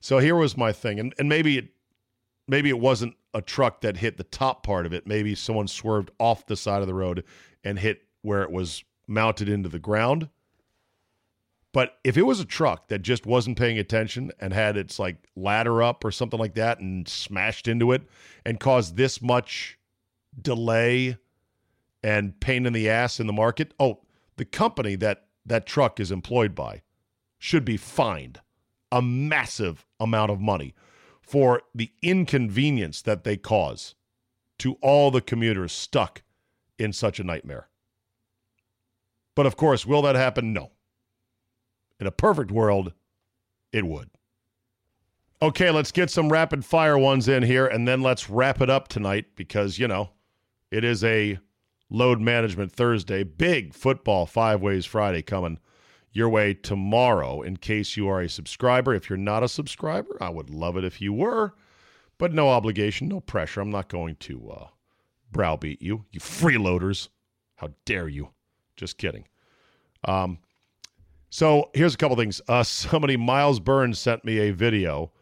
So 0.00 0.18
here 0.18 0.36
was 0.36 0.56
my 0.56 0.72
thing, 0.72 0.98
and, 0.98 1.14
and 1.18 1.28
maybe 1.28 1.58
it 1.58 1.68
maybe 2.48 2.70
it 2.70 2.78
wasn't 2.78 3.14
a 3.36 3.42
truck 3.42 3.82
that 3.82 3.98
hit 3.98 4.16
the 4.16 4.24
top 4.24 4.62
part 4.62 4.86
of 4.86 4.94
it. 4.94 5.06
Maybe 5.06 5.34
someone 5.34 5.68
swerved 5.68 6.10
off 6.18 6.46
the 6.46 6.56
side 6.56 6.80
of 6.80 6.86
the 6.86 6.94
road 6.94 7.22
and 7.62 7.78
hit 7.78 8.00
where 8.22 8.42
it 8.42 8.50
was 8.50 8.82
mounted 9.06 9.46
into 9.46 9.68
the 9.68 9.78
ground. 9.78 10.30
But 11.70 11.98
if 12.02 12.16
it 12.16 12.22
was 12.22 12.40
a 12.40 12.46
truck 12.46 12.88
that 12.88 13.02
just 13.02 13.26
wasn't 13.26 13.58
paying 13.58 13.78
attention 13.78 14.32
and 14.40 14.54
had 14.54 14.78
its 14.78 14.98
like 14.98 15.16
ladder 15.36 15.82
up 15.82 16.02
or 16.02 16.10
something 16.10 16.40
like 16.40 16.54
that 16.54 16.80
and 16.80 17.06
smashed 17.06 17.68
into 17.68 17.92
it 17.92 18.04
and 18.46 18.58
caused 18.58 18.96
this 18.96 19.20
much 19.20 19.78
delay 20.40 21.18
and 22.02 22.40
pain 22.40 22.64
in 22.64 22.72
the 22.72 22.88
ass 22.88 23.20
in 23.20 23.26
the 23.26 23.34
market, 23.34 23.74
oh, 23.78 24.00
the 24.36 24.46
company 24.46 24.96
that 24.96 25.26
that 25.44 25.66
truck 25.66 26.00
is 26.00 26.10
employed 26.10 26.54
by 26.54 26.80
should 27.38 27.66
be 27.66 27.76
fined 27.76 28.40
a 28.90 29.02
massive 29.02 29.84
amount 30.00 30.30
of 30.30 30.40
money 30.40 30.74
for 31.26 31.62
the 31.74 31.90
inconvenience 32.02 33.02
that 33.02 33.24
they 33.24 33.36
cause 33.36 33.94
to 34.58 34.74
all 34.80 35.10
the 35.10 35.20
commuters 35.20 35.72
stuck 35.72 36.22
in 36.78 36.92
such 36.92 37.18
a 37.18 37.24
nightmare. 37.24 37.68
But 39.34 39.46
of 39.46 39.56
course, 39.56 39.84
will 39.84 40.02
that 40.02 40.14
happen? 40.14 40.52
No. 40.52 40.70
In 41.98 42.06
a 42.06 42.12
perfect 42.12 42.50
world, 42.50 42.92
it 43.72 43.84
would. 43.84 44.10
Okay, 45.42 45.70
let's 45.70 45.92
get 45.92 46.10
some 46.10 46.32
rapid 46.32 46.64
fire 46.64 46.96
ones 46.96 47.28
in 47.28 47.42
here 47.42 47.66
and 47.66 47.86
then 47.86 48.00
let's 48.00 48.30
wrap 48.30 48.62
it 48.62 48.70
up 48.70 48.88
tonight 48.88 49.26
because, 49.34 49.78
you 49.78 49.88
know, 49.88 50.10
it 50.70 50.84
is 50.84 51.04
a 51.04 51.38
load 51.90 52.20
management 52.20 52.72
Thursday. 52.72 53.22
Big 53.24 53.74
football 53.74 54.26
five 54.26 54.62
ways 54.62 54.86
Friday 54.86 55.22
coming 55.22 55.58
your 56.16 56.30
way 56.30 56.54
tomorrow 56.54 57.42
in 57.42 57.58
case 57.58 57.96
you 57.96 58.08
are 58.08 58.22
a 58.22 58.28
subscriber. 58.28 58.94
If 58.94 59.10
you're 59.10 59.18
not 59.18 59.42
a 59.42 59.48
subscriber, 59.48 60.16
I 60.18 60.30
would 60.30 60.48
love 60.48 60.76
it 60.78 60.84
if 60.84 61.00
you 61.00 61.12
were, 61.12 61.52
but 62.16 62.32
no 62.32 62.48
obligation, 62.48 63.08
no 63.08 63.20
pressure. 63.20 63.60
I'm 63.60 63.70
not 63.70 63.88
going 63.88 64.16
to 64.20 64.50
uh, 64.50 64.66
browbeat 65.30 65.82
you, 65.82 66.06
you 66.10 66.20
freeloaders. 66.20 67.10
How 67.56 67.68
dare 67.84 68.08
you? 68.08 68.30
Just 68.76 68.96
kidding. 68.96 69.26
Um, 70.04 70.38
so 71.28 71.70
here's 71.74 71.94
a 71.94 71.98
couple 71.98 72.16
things. 72.16 72.40
Uh, 72.48 72.62
somebody, 72.64 73.18
Miles 73.18 73.60
Burns, 73.60 73.98
sent 73.98 74.24
me 74.24 74.38
a 74.38 74.52
video 74.52 75.12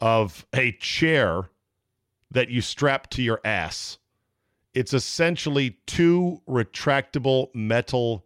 of 0.00 0.46
a 0.54 0.72
chair 0.72 1.50
that 2.30 2.48
you 2.48 2.62
strap 2.62 3.10
to 3.10 3.22
your 3.22 3.40
ass. 3.44 3.98
It's 4.72 4.94
essentially 4.94 5.76
two 5.86 6.40
retractable 6.48 7.54
metal 7.54 8.24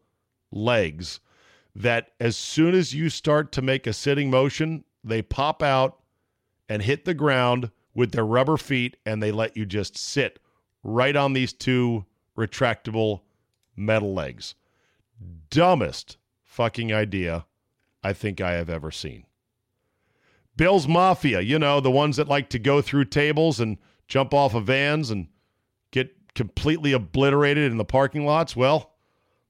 legs 0.52 1.18
that 1.76 2.12
as 2.18 2.36
soon 2.36 2.74
as 2.74 2.94
you 2.94 3.10
start 3.10 3.52
to 3.52 3.60
make 3.60 3.86
a 3.86 3.92
sitting 3.92 4.30
motion, 4.30 4.82
they 5.04 5.20
pop 5.20 5.62
out 5.62 5.98
and 6.68 6.82
hit 6.82 7.04
the 7.04 7.14
ground 7.14 7.70
with 7.94 8.12
their 8.12 8.24
rubber 8.24 8.56
feet 8.56 8.96
and 9.04 9.22
they 9.22 9.30
let 9.30 9.56
you 9.56 9.66
just 9.66 9.96
sit 9.96 10.38
right 10.82 11.14
on 11.14 11.34
these 11.34 11.52
two 11.52 12.06
retractable 12.36 13.20
metal 13.76 14.14
legs. 14.14 14.54
Dumbest 15.50 16.16
fucking 16.42 16.92
idea 16.92 17.44
I 18.02 18.14
think 18.14 18.40
I 18.40 18.52
have 18.52 18.70
ever 18.70 18.90
seen. 18.90 19.26
Bill's 20.56 20.88
Mafia, 20.88 21.42
you 21.42 21.58
know, 21.58 21.80
the 21.80 21.90
ones 21.90 22.16
that 22.16 22.28
like 22.28 22.48
to 22.50 22.58
go 22.58 22.80
through 22.80 23.04
tables 23.04 23.60
and 23.60 23.76
jump 24.08 24.32
off 24.32 24.54
of 24.54 24.64
vans 24.64 25.10
and 25.10 25.28
get 25.90 26.34
completely 26.34 26.92
obliterated 26.92 27.70
in 27.70 27.76
the 27.76 27.84
parking 27.84 28.24
lots. 28.24 28.56
Well, 28.56 28.94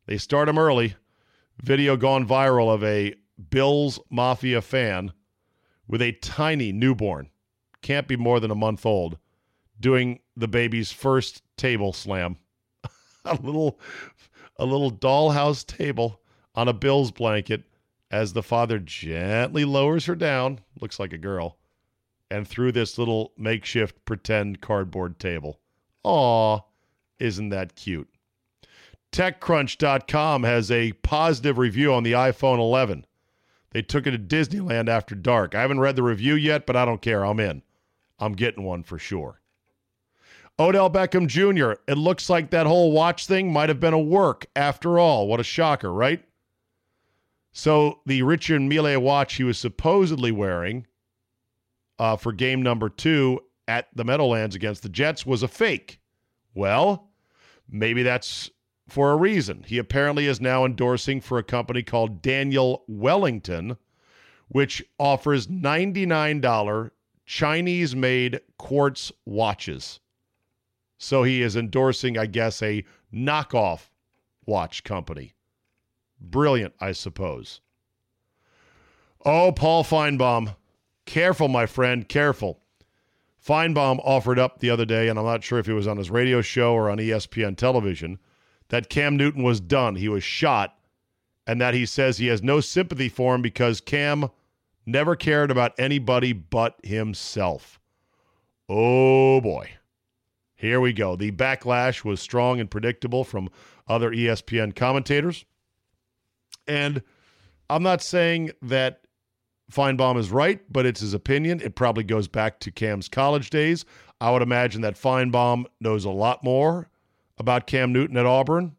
they 0.07 0.19
start 0.19 0.47
them 0.47 0.59
early. 0.59 0.97
Video 1.63 1.97
gone 1.97 2.27
viral 2.27 2.73
of 2.73 2.85
a 2.85 3.15
Bills 3.51 3.99
Mafia 4.11 4.61
fan 4.61 5.13
with 5.89 6.03
a 6.03 6.13
tiny 6.13 6.73
newborn, 6.73 7.31
can't 7.83 8.09
be 8.09 8.17
more 8.17 8.41
than 8.41 8.51
a 8.51 8.57
month 8.57 8.85
old, 8.85 9.19
doing 9.81 10.21
the 10.37 10.49
baby's 10.49 10.93
first 10.93 11.43
table 11.57 11.93
slam. 11.93 12.37
a 13.25 13.35
little 13.35 13.81
a 14.59 14.65
little 14.65 14.91
dollhouse 14.91 15.67
table 15.67 16.21
on 16.55 16.69
a 16.69 16.73
Bills 16.73 17.11
blanket 17.11 17.65
as 18.11 18.33
the 18.33 18.43
father 18.43 18.79
gently 18.79 19.65
lowers 19.65 20.07
her 20.07 20.15
down, 20.15 20.61
looks 20.81 20.99
like 20.99 21.13
a 21.13 21.19
girl, 21.19 21.59
and 22.31 22.47
through 22.47 22.73
this 22.73 22.99
little 22.99 23.33
makeshift 23.37 24.05
pretend 24.05 24.61
cardboard 24.61 25.19
table. 25.19 25.61
Aw, 26.05 26.61
isn't 27.19 27.49
that 27.49 27.75
cute? 27.77 28.09
TechCrunch.com 29.17 30.43
has 30.43 30.71
a 30.71 30.93
positive 30.93 31.57
review 31.57 31.95
on 31.95 32.03
the 32.03 32.13
iPhone 32.13 32.59
11. 32.59 33.07
They 33.71 33.81
took 33.81 34.07
it 34.07 34.11
to 34.11 34.19
Disneyland 34.19 34.91
after 34.91 35.15
dark. 35.15 35.55
I 35.55 35.63
haven't 35.63 35.81
read 35.81 35.97
the 35.97 36.03
review 36.03 36.35
yet, 36.35 36.67
but 36.67 36.77
I 36.77 36.85
don't 36.85 37.01
care. 37.01 37.25
I'm 37.25 37.41
in. 37.41 37.63
I'm 38.19 38.35
getting 38.35 38.63
one 38.63 38.83
for 38.83 38.99
sure. 38.99 39.41
Odell 40.59 40.91
Beckham 40.91 41.29
Jr., 41.29 41.81
it 41.91 41.97
looks 41.97 42.29
like 42.29 42.51
that 42.51 42.67
whole 42.67 42.93
watch 42.93 43.27
thing 43.27 43.51
might 43.51 43.71
have 43.71 43.81
been 43.81 43.95
a 43.95 43.99
work 43.99 44.45
after 44.55 44.99
all. 44.99 45.27
What 45.29 45.41
a 45.41 45.45
shocker, 45.45 45.91
right? 45.91 46.23
So 47.53 48.01
the 48.05 48.23
Richard 48.23 48.61
Mille 48.61 49.01
watch 49.01 49.37
he 49.37 49.45
was 49.45 49.57
supposedly 49.57 50.31
wearing 50.31 50.87
uh, 51.99 52.17
for 52.17 52.35
game 52.35 52.61
number 52.61 52.91
two 52.91 53.41
at 53.67 53.89
the 53.95 54.05
Meadowlands 54.05 54.55
against 54.55 54.83
the 54.83 54.91
Jets 54.91 55.25
was 55.25 55.43
a 55.43 55.49
fake. 55.49 56.01
Well, 56.55 57.09
maybe 57.67 58.03
that's 58.03 58.51
for 58.89 59.11
a 59.11 59.17
reason. 59.17 59.65
He 59.67 59.79
apparently 59.79 60.27
is 60.27 60.41
now 60.41 60.65
endorsing 60.65 61.21
for 61.21 61.39
a 61.39 61.43
company 61.43 61.83
called 61.83 62.23
Daniel 62.23 62.85
Wellington, 62.87 63.77
which 64.49 64.85
offers 64.99 65.49
$99 65.49 66.91
Chinese 67.25 67.97
made 67.97 68.41
quartz 68.59 69.11
watches. 69.25 70.01
So 70.99 71.25
he 71.25 71.43
is 71.43 71.57
endorsing, 71.57 72.17
I 72.17 72.27
guess, 72.27 72.63
a 72.63 72.85
knockoff 73.13 73.91
watch 74.47 74.85
company. 74.85 75.35
Brilliant, 76.21 76.75
I 76.81 76.93
suppose. 76.93 77.61
Oh, 79.25 79.53
Paul 79.53 79.85
Finebaum. 79.85 80.55
Careful, 81.05 81.49
my 81.49 81.67
friend, 81.67 82.09
careful. 82.09 82.61
Finebaum 83.45 84.01
offered 84.03 84.39
up 84.39 84.59
the 84.59 84.71
other 84.71 84.85
day, 84.85 85.09
and 85.09 85.19
I'm 85.19 85.25
not 85.25 85.45
sure 85.45 85.59
if 85.59 85.67
he 85.67 85.73
was 85.73 85.87
on 85.87 85.99
his 85.99 86.11
radio 86.11 86.41
show 86.41 86.73
or 86.75 86.91
on 86.91 86.99
ESPN 86.99 87.57
television, 87.57 88.19
that 88.69 88.89
Cam 88.89 89.17
Newton 89.17 89.43
was 89.43 89.61
done. 89.61 89.97
He 89.97 90.09
was 90.09 90.25
shot, 90.25 90.77
and 91.47 91.61
that 91.61 91.75
he 91.75 91.87
says 91.87 92.19
he 92.19 92.27
has 92.27 92.43
no 92.43 92.61
sympathy 92.61 93.09
for 93.09 93.35
him 93.35 93.43
because 93.43 93.81
Cam 93.81 94.29
never 94.85 95.17
cared 95.17 95.51
about 95.51 95.75
anybody 95.79 96.33
but 96.33 96.77
himself. 96.83 97.81
Oh 98.69 99.41
boy. 99.41 99.71
Here 100.55 100.81
we 100.81 100.93
go. 100.93 101.17
The 101.17 101.33
backlash 101.33 102.03
was 102.03 102.21
strong 102.21 102.61
and 102.61 102.71
predictable 102.71 103.25
from 103.25 103.51
other 103.87 104.11
ESPN 104.11 104.75
commentators. 104.75 105.45
And 106.67 107.03
I'm 107.69 107.83
not 107.83 108.03
saying 108.03 108.53
that 108.63 109.03
Finebaum 109.71 110.17
is 110.17 110.31
right, 110.31 110.61
but 110.73 110.87
it's 110.87 111.01
his 111.01 111.15
opinion. 111.15 111.61
It 111.61 111.75
probably 111.75 112.05
goes 112.05 112.27
back 112.27 112.59
to 112.61 112.71
Cam's 112.71 113.09
college 113.09 113.51
days. 113.51 113.85
I 114.21 114.31
would 114.31 114.43
imagine 114.43 114.81
that 114.81 114.95
Finebaum 114.95 115.67
knows 115.81 116.05
a 116.05 116.11
lot 116.11 116.43
more 116.43 116.89
about 117.39 117.67
Cam 117.67 117.93
Newton 117.93 118.17
at 118.17 118.27
Auburn 118.27 118.77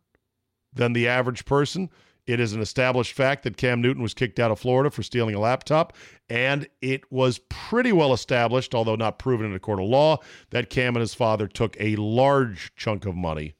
than 0.73 0.93
the 0.93 1.07
average 1.07 1.45
person. 1.45 1.89
It 2.25 2.41
is 2.41 2.51
an 2.51 2.61
established 2.61 3.13
fact 3.13 3.43
that 3.43 3.55
Cam 3.55 3.81
Newton 3.81 4.03
was 4.03 4.13
kicked 4.13 4.39
out 4.39 4.51
of 4.51 4.59
Florida 4.59 4.91
for 4.91 5.01
stealing 5.01 5.33
a 5.33 5.39
laptop, 5.39 5.95
and 6.29 6.67
it 6.81 7.09
was 7.09 7.39
pretty 7.47 7.93
well 7.93 8.11
established, 8.11 8.75
although 8.75 8.97
not 8.97 9.17
proven 9.17 9.45
in 9.45 9.55
a 9.55 9.59
court 9.59 9.79
of 9.79 9.85
law, 9.85 10.17
that 10.49 10.69
Cam 10.69 10.95
and 10.95 11.01
his 11.01 11.13
father 11.13 11.47
took 11.47 11.77
a 11.79 11.95
large 11.95 12.75
chunk 12.75 13.05
of 13.05 13.15
money 13.15 13.55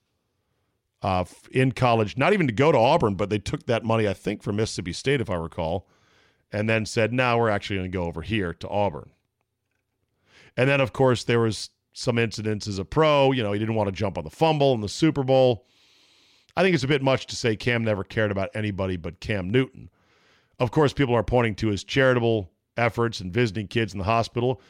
uh, 1.02 1.24
in 1.52 1.72
college, 1.72 2.18
not 2.18 2.34
even 2.34 2.48
to 2.48 2.54
go 2.54 2.72
to 2.72 2.78
Auburn, 2.78 3.16
but 3.16 3.30
they 3.30 3.40
took 3.40 3.68
that 3.68 3.86
money, 3.86 4.06
I 4.08 4.14
think, 4.14 4.44
from 4.44 4.58
Mississippi 4.58 4.92
State, 4.92 5.22
if 5.22 5.30
I 5.30 5.36
recall, 5.36 5.88
and 6.52 6.70
then 6.70 6.86
said, 6.86 7.14
now 7.14 7.38
we're 7.38 7.50
actually 7.50 7.78
going 7.78 7.92
to 7.92 7.98
go 7.98 8.04
over 8.04 8.22
here 8.22 8.54
to 8.54 8.68
Auburn. 8.68 9.12
And 10.58 10.70
then, 10.70 10.82
of 10.82 10.92
course, 10.92 11.24
there 11.24 11.40
was 11.40 11.70
some 11.98 12.20
incidents 12.20 12.68
as 12.68 12.78
a 12.78 12.86
pro. 12.86 13.32
You 13.32 13.42
know, 13.42 13.52
he 13.52 13.60
didn't 13.60 13.74
want 13.74 13.88
to 13.88 13.92
jump 13.92 14.18
on 14.18 14.24
the 14.24 14.30
fumble 14.30 14.74
in 14.74 14.82
the 14.82 14.90
Super 14.90 15.24
Bowl. 15.24 15.66
I 16.56 16.62
think 16.62 16.76
it's 16.76 16.84
a 16.84 16.88
bit 16.88 17.02
much 17.02 17.26
to 17.28 17.36
say 17.36 17.56
Cam 17.56 17.84
never 17.84 18.04
cared 18.04 18.32
about 18.32 18.50
anybody 18.54 18.98
but 18.98 19.20
Cam 19.20 19.50
Newton. 19.50 19.90
Of 20.60 20.72
course, 20.72 20.94
people 20.94 21.16
are 21.16 21.24
pointing 21.24 21.56
to 21.56 21.68
his 21.68 21.84
charitable 21.84 22.52
efforts 22.78 23.20
and 23.20 23.34
visiting 23.34 23.68
kids 23.68 23.94
in 23.94 24.00
the 24.00 24.06
hospital. 24.06 24.62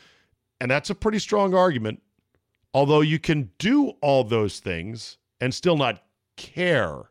And 0.62 0.72
that's 0.72 0.90
a 0.90 0.96
pretty 0.96 1.20
strong 1.20 1.54
argument. 1.54 2.02
Although 2.74 3.02
you 3.02 3.20
can 3.20 3.52
do 3.58 3.90
all 4.02 4.24
those 4.24 4.60
things 4.60 5.18
and 5.42 5.54
still 5.54 5.78
not 5.78 6.04
care 6.38 7.10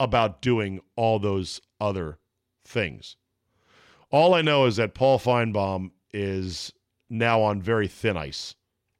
about 0.00 0.40
doing 0.40 0.80
all 0.96 1.18
those 1.18 1.60
other 1.80 2.18
things. 2.64 3.16
All 4.10 4.34
I 4.34 4.42
know 4.42 4.64
is 4.64 4.76
that 4.76 4.94
Paul 4.94 5.18
Finebaum 5.18 5.90
is 6.12 6.72
now 7.10 7.42
on 7.42 7.60
very 7.60 7.88
thin 7.88 8.16
ice 8.16 8.54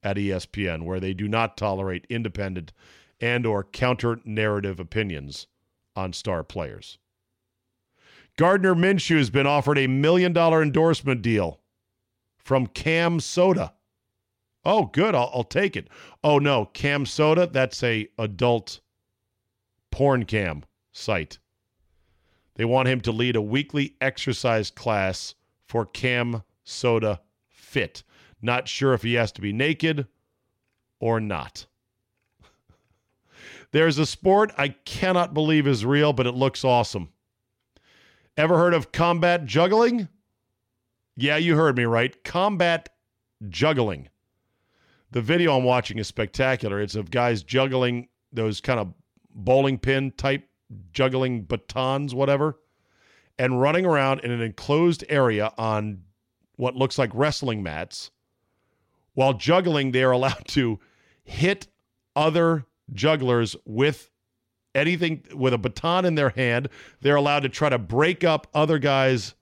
at 0.04 0.16
ESPN 0.16 0.84
where 0.84 1.00
they 1.00 1.14
do 1.14 1.26
not 1.26 1.56
tolerate 1.56 2.06
independent 2.08 2.72
and 3.20 3.46
or 3.46 3.64
counter 3.64 4.20
narrative 4.24 4.78
opinions 4.78 5.46
on 5.96 6.12
star 6.12 6.44
players. 6.44 6.98
Gardner 8.36 8.74
Minshew 8.74 9.16
has 9.16 9.30
been 9.30 9.46
offered 9.46 9.78
a 9.78 9.86
million 9.86 10.32
dollar 10.32 10.62
endorsement 10.62 11.22
deal 11.22 11.60
from 12.36 12.66
Cam 12.66 13.20
Soda. 13.20 13.72
Oh, 14.64 14.86
good. 14.86 15.14
I'll, 15.14 15.30
I'll, 15.34 15.44
take 15.44 15.76
it. 15.76 15.88
Oh 16.22 16.38
no, 16.38 16.66
Cam 16.66 17.06
Soda. 17.06 17.46
That's 17.46 17.82
a 17.82 18.08
adult 18.18 18.80
porn 19.90 20.24
cam 20.24 20.64
site. 20.90 21.38
They 22.56 22.64
want 22.64 22.88
him 22.88 23.00
to 23.02 23.12
lead 23.12 23.36
a 23.36 23.42
weekly 23.42 23.96
exercise 24.00 24.70
class 24.70 25.34
for 25.66 25.86
Cam 25.86 26.42
Soda 26.64 27.20
Fit. 27.48 28.02
Not 28.44 28.68
sure 28.68 28.92
if 28.92 29.02
he 29.02 29.14
has 29.14 29.32
to 29.32 29.40
be 29.40 29.54
naked 29.54 30.06
or 31.00 31.18
not. 31.18 31.64
There's 33.72 33.98
a 33.98 34.04
sport 34.04 34.52
I 34.58 34.68
cannot 34.68 35.32
believe 35.32 35.66
is 35.66 35.86
real, 35.86 36.12
but 36.12 36.26
it 36.26 36.34
looks 36.34 36.62
awesome. 36.62 37.08
Ever 38.36 38.58
heard 38.58 38.74
of 38.74 38.92
combat 38.92 39.46
juggling? 39.46 40.08
Yeah, 41.16 41.38
you 41.38 41.56
heard 41.56 41.76
me 41.76 41.84
right. 41.84 42.22
Combat 42.22 42.90
juggling. 43.48 44.10
The 45.10 45.22
video 45.22 45.56
I'm 45.56 45.64
watching 45.64 45.98
is 45.98 46.06
spectacular. 46.06 46.82
It's 46.82 46.96
of 46.96 47.10
guys 47.10 47.42
juggling 47.42 48.08
those 48.30 48.60
kind 48.60 48.78
of 48.78 48.92
bowling 49.34 49.78
pin 49.78 50.12
type 50.18 50.46
juggling 50.92 51.44
batons, 51.44 52.14
whatever, 52.14 52.58
and 53.38 53.60
running 53.60 53.86
around 53.86 54.20
in 54.20 54.30
an 54.30 54.42
enclosed 54.42 55.02
area 55.08 55.50
on 55.56 56.02
what 56.56 56.76
looks 56.76 56.98
like 56.98 57.10
wrestling 57.14 57.62
mats. 57.62 58.10
While 59.14 59.34
juggling, 59.34 59.92
they 59.92 60.02
are 60.02 60.10
allowed 60.10 60.46
to 60.48 60.78
hit 61.22 61.68
other 62.14 62.66
jugglers 62.92 63.56
with 63.64 64.10
anything 64.74 65.24
with 65.34 65.54
a 65.54 65.58
baton 65.58 66.04
in 66.04 66.14
their 66.14 66.30
hand. 66.30 66.68
They're 67.00 67.16
allowed 67.16 67.40
to 67.40 67.48
try 67.48 67.68
to 67.68 67.78
break 67.78 68.24
up 68.24 68.46
other 68.52 68.78
guys' 68.78 69.34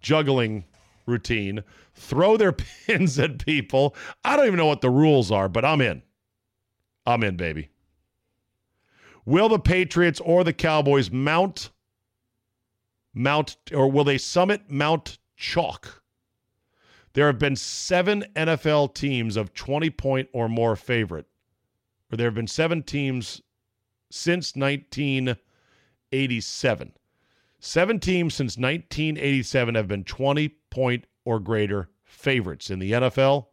juggling 0.00 0.64
routine, 1.06 1.62
throw 1.94 2.36
their 2.36 2.52
pins 2.86 3.18
at 3.18 3.44
people. 3.44 3.94
I 4.24 4.36
don't 4.36 4.46
even 4.46 4.58
know 4.58 4.66
what 4.66 4.80
the 4.80 4.90
rules 4.90 5.30
are, 5.30 5.48
but 5.48 5.64
I'm 5.64 5.80
in. 5.80 6.02
I'm 7.06 7.22
in, 7.22 7.36
baby. 7.36 7.70
Will 9.24 9.48
the 9.48 9.58
Patriots 9.58 10.20
or 10.20 10.42
the 10.42 10.52
Cowboys 10.52 11.10
mount 11.10 11.70
Mount 13.14 13.56
or 13.72 13.90
will 13.90 14.04
they 14.04 14.18
summit 14.18 14.70
Mount 14.70 15.18
Chalk? 15.36 16.01
There 17.14 17.26
have 17.26 17.38
been 17.38 17.56
seven 17.56 18.24
NFL 18.34 18.94
teams 18.94 19.36
of 19.36 19.52
20 19.54 19.90
point 19.90 20.28
or 20.32 20.48
more 20.48 20.76
favorite, 20.76 21.26
or 22.10 22.16
there 22.16 22.26
have 22.26 22.34
been 22.34 22.46
seven 22.46 22.82
teams 22.82 23.42
since 24.10 24.56
1987. 24.56 26.92
Seven 27.60 28.00
teams 28.00 28.34
since 28.34 28.56
1987 28.56 29.74
have 29.74 29.88
been 29.88 30.04
20 30.04 30.48
point 30.70 31.04
or 31.24 31.38
greater 31.38 31.90
favorites 32.04 32.70
in 32.70 32.78
the 32.78 32.92
NFL. 32.92 33.46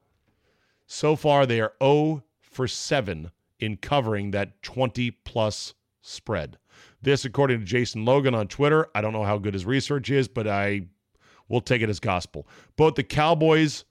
So 0.88 1.16
far, 1.16 1.46
they 1.46 1.62
are 1.62 1.74
0 1.82 2.24
for 2.40 2.68
7 2.68 3.32
in 3.60 3.78
covering 3.78 4.32
that 4.32 4.62
20 4.64 5.12
plus 5.12 5.76
spread. 6.02 6.58
This, 7.02 7.26
according 7.26 7.60
to 7.60 7.66
Jason 7.66 8.06
Logan 8.06 8.34
on 8.34 8.48
Twitter. 8.48 8.88
I 8.96 9.02
don't 9.02 9.14
know 9.14 9.24
how 9.24 9.38
good 9.38 9.54
his 9.54 9.66
research 9.66 10.10
is, 10.10 10.28
but 10.28 10.48
I 10.48 10.88
will 11.50 11.62
take 11.62 11.82
it 11.82 11.90
as 11.90 12.00
gospel. 12.00 12.48
Both 12.78 12.96
the 12.96 13.04
Cowboys 13.04 13.84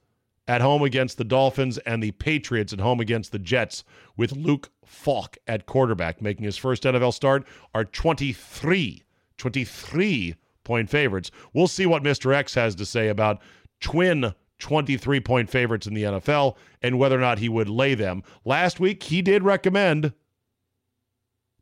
at 0.49 0.63
home 0.63 0.83
against 0.83 1.19
the 1.19 1.25
Dolphins 1.25 1.77
and 1.79 2.03
the 2.03 2.13
Patriots 2.13 2.73
at 2.73 2.81
home 2.81 3.01
against 3.01 3.33
the 3.33 3.39
Jets 3.39 3.85
with 4.17 4.33
Luke 4.33 4.71
Falk 4.85 5.37
at 5.47 5.67
quarterback 5.67 6.23
making 6.23 6.45
his 6.45 6.57
first 6.57 6.85
NFL 6.85 7.13
start 7.13 7.47
are 7.75 7.85
23 7.85 9.05
23 9.37 10.35
point 10.65 10.91
favorites. 10.91 11.31
We'll 11.53 11.69
see 11.69 11.87
what 11.87 12.03
Mr. 12.03 12.35
X 12.35 12.55
has 12.55 12.75
to 12.77 12.87
say 12.87 13.09
about 13.09 13.41
twin 13.81 14.35
23 14.59 15.21
point 15.21 15.51
favorites 15.51 15.87
in 15.87 15.95
the 15.95 16.03
NFL 16.03 16.57
and 16.83 16.99
whether 16.99 17.17
or 17.17 17.21
not 17.21 17.39
he 17.39 17.49
would 17.49 17.69
lay 17.69 17.95
them. 17.95 18.23
Last 18.45 18.81
week 18.81 19.03
he 19.05 19.23
did 19.23 19.43
recommend 19.43 20.13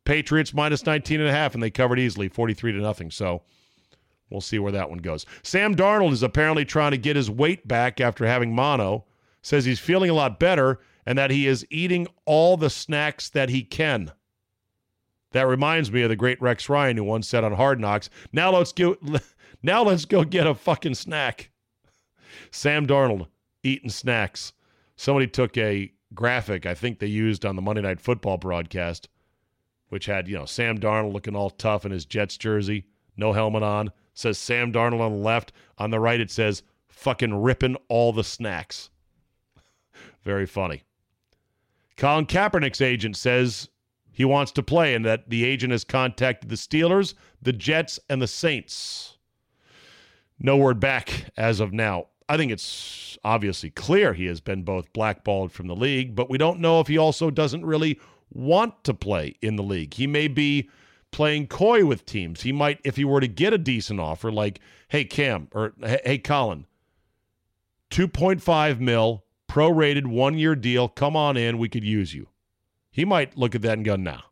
Patriots 0.04 0.54
minus 0.54 0.86
19 0.86 1.20
and 1.20 1.28
a 1.28 1.32
half 1.32 1.54
and 1.54 1.62
they 1.62 1.70
covered 1.70 1.98
easily 1.98 2.28
43 2.28 2.72
to 2.72 2.78
nothing. 2.78 3.10
So 3.10 3.42
we'll 4.30 4.40
see 4.40 4.58
where 4.58 4.72
that 4.72 4.90
one 4.90 4.98
goes. 4.98 5.26
Sam 5.42 5.74
Darnold 5.74 6.12
is 6.12 6.22
apparently 6.22 6.64
trying 6.64 6.92
to 6.92 6.98
get 6.98 7.16
his 7.16 7.30
weight 7.30 7.66
back 7.66 8.00
after 8.00 8.26
having 8.26 8.54
mono. 8.54 9.04
Says 9.42 9.64
he's 9.64 9.78
feeling 9.78 10.10
a 10.10 10.14
lot 10.14 10.40
better 10.40 10.80
and 11.04 11.16
that 11.16 11.30
he 11.30 11.46
is 11.46 11.66
eating 11.70 12.08
all 12.24 12.56
the 12.56 12.70
snacks 12.70 13.30
that 13.30 13.48
he 13.48 13.62
can. 13.62 14.10
That 15.30 15.46
reminds 15.46 15.92
me 15.92 16.02
of 16.02 16.08
the 16.08 16.16
great 16.16 16.40
Rex 16.40 16.68
Ryan 16.68 16.96
who 16.96 17.04
once 17.04 17.28
said 17.28 17.44
on 17.44 17.52
Hard 17.52 17.78
Knocks, 17.78 18.10
"Now 18.32 18.50
let's 18.50 18.72
go 18.72 18.96
now 19.62 19.82
let's 19.84 20.04
go 20.04 20.24
get 20.24 20.46
a 20.46 20.54
fucking 20.54 20.94
snack." 20.94 21.50
Sam 22.50 22.86
Darnold 22.86 23.28
eating 23.62 23.90
snacks. 23.90 24.52
Somebody 24.96 25.26
took 25.26 25.56
a 25.56 25.92
graphic 26.14 26.66
I 26.66 26.74
think 26.74 26.98
they 26.98 27.06
used 27.06 27.44
on 27.44 27.56
the 27.56 27.62
Monday 27.62 27.82
Night 27.82 28.00
Football 28.00 28.38
broadcast 28.38 29.08
which 29.88 30.06
had, 30.06 30.28
you 30.28 30.36
know, 30.36 30.44
Sam 30.44 30.78
Darnold 30.78 31.12
looking 31.12 31.36
all 31.36 31.50
tough 31.50 31.84
in 31.84 31.92
his 31.92 32.04
Jets 32.04 32.36
jersey, 32.36 32.86
no 33.16 33.32
helmet 33.32 33.62
on. 33.62 33.92
Says 34.16 34.38
Sam 34.38 34.72
Darnold 34.72 35.00
on 35.00 35.12
the 35.12 35.18
left. 35.18 35.52
On 35.78 35.90
the 35.90 36.00
right, 36.00 36.20
it 36.20 36.30
says 36.30 36.62
fucking 36.88 37.42
ripping 37.42 37.76
all 37.88 38.12
the 38.12 38.24
snacks. 38.24 38.90
Very 40.24 40.46
funny. 40.46 40.82
Colin 41.96 42.26
Kaepernick's 42.26 42.80
agent 42.80 43.16
says 43.16 43.68
he 44.10 44.24
wants 44.24 44.52
to 44.52 44.62
play 44.62 44.94
and 44.94 45.04
that 45.04 45.28
the 45.28 45.44
agent 45.44 45.72
has 45.72 45.84
contacted 45.84 46.50
the 46.50 46.56
Steelers, 46.56 47.14
the 47.40 47.52
Jets, 47.52 48.00
and 48.08 48.20
the 48.20 48.26
Saints. 48.26 49.18
No 50.38 50.56
word 50.56 50.80
back 50.80 51.26
as 51.36 51.60
of 51.60 51.72
now. 51.72 52.06
I 52.28 52.36
think 52.36 52.50
it's 52.50 53.16
obviously 53.24 53.70
clear 53.70 54.12
he 54.12 54.26
has 54.26 54.40
been 54.40 54.62
both 54.62 54.92
blackballed 54.92 55.52
from 55.52 55.68
the 55.68 55.76
league, 55.76 56.14
but 56.14 56.28
we 56.28 56.38
don't 56.38 56.60
know 56.60 56.80
if 56.80 56.88
he 56.88 56.98
also 56.98 57.30
doesn't 57.30 57.64
really 57.64 58.00
want 58.32 58.82
to 58.84 58.92
play 58.92 59.36
in 59.40 59.56
the 59.56 59.62
league. 59.62 59.94
He 59.94 60.06
may 60.06 60.28
be 60.28 60.68
playing 61.10 61.46
coy 61.46 61.84
with 61.84 62.06
teams. 62.06 62.42
He 62.42 62.52
might, 62.52 62.80
if 62.84 62.96
he 62.96 63.04
were 63.04 63.20
to 63.20 63.28
get 63.28 63.52
a 63.52 63.58
decent 63.58 64.00
offer, 64.00 64.30
like, 64.30 64.60
hey, 64.88 65.04
Cam, 65.04 65.48
or 65.52 65.72
hey, 65.82 66.18
Colin, 66.18 66.66
2.5 67.90 68.80
mil, 68.80 69.24
prorated 69.48 70.06
one 70.06 70.36
year 70.38 70.54
deal, 70.54 70.88
come 70.88 71.16
on 71.16 71.36
in, 71.36 71.58
we 71.58 71.68
could 71.68 71.84
use 71.84 72.14
you. 72.14 72.28
He 72.90 73.04
might 73.04 73.36
look 73.36 73.54
at 73.54 73.62
that 73.62 73.74
and 73.74 73.84
go, 73.84 73.96
nah. 73.96 74.22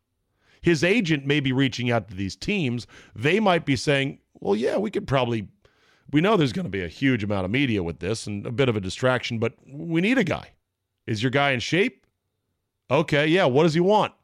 His 0.60 0.82
agent 0.82 1.26
may 1.26 1.40
be 1.40 1.52
reaching 1.52 1.90
out 1.90 2.08
to 2.08 2.14
these 2.14 2.36
teams. 2.36 2.86
They 3.14 3.38
might 3.38 3.66
be 3.66 3.76
saying, 3.76 4.18
well, 4.40 4.56
yeah, 4.56 4.78
we 4.78 4.90
could 4.90 5.06
probably, 5.06 5.48
we 6.10 6.22
know 6.22 6.36
there's 6.36 6.54
going 6.54 6.64
to 6.64 6.70
be 6.70 6.82
a 6.82 6.88
huge 6.88 7.22
amount 7.22 7.44
of 7.44 7.50
media 7.50 7.82
with 7.82 7.98
this 7.98 8.26
and 8.26 8.46
a 8.46 8.50
bit 8.50 8.70
of 8.70 8.76
a 8.76 8.80
distraction, 8.80 9.38
but 9.38 9.54
we 9.66 10.00
need 10.00 10.16
a 10.16 10.24
guy. 10.24 10.50
Is 11.06 11.22
your 11.22 11.30
guy 11.30 11.50
in 11.50 11.60
shape? 11.60 12.06
Okay, 12.90 13.26
yeah, 13.26 13.44
what 13.44 13.64
does 13.64 13.74
he 13.74 13.80
want? 13.80 14.14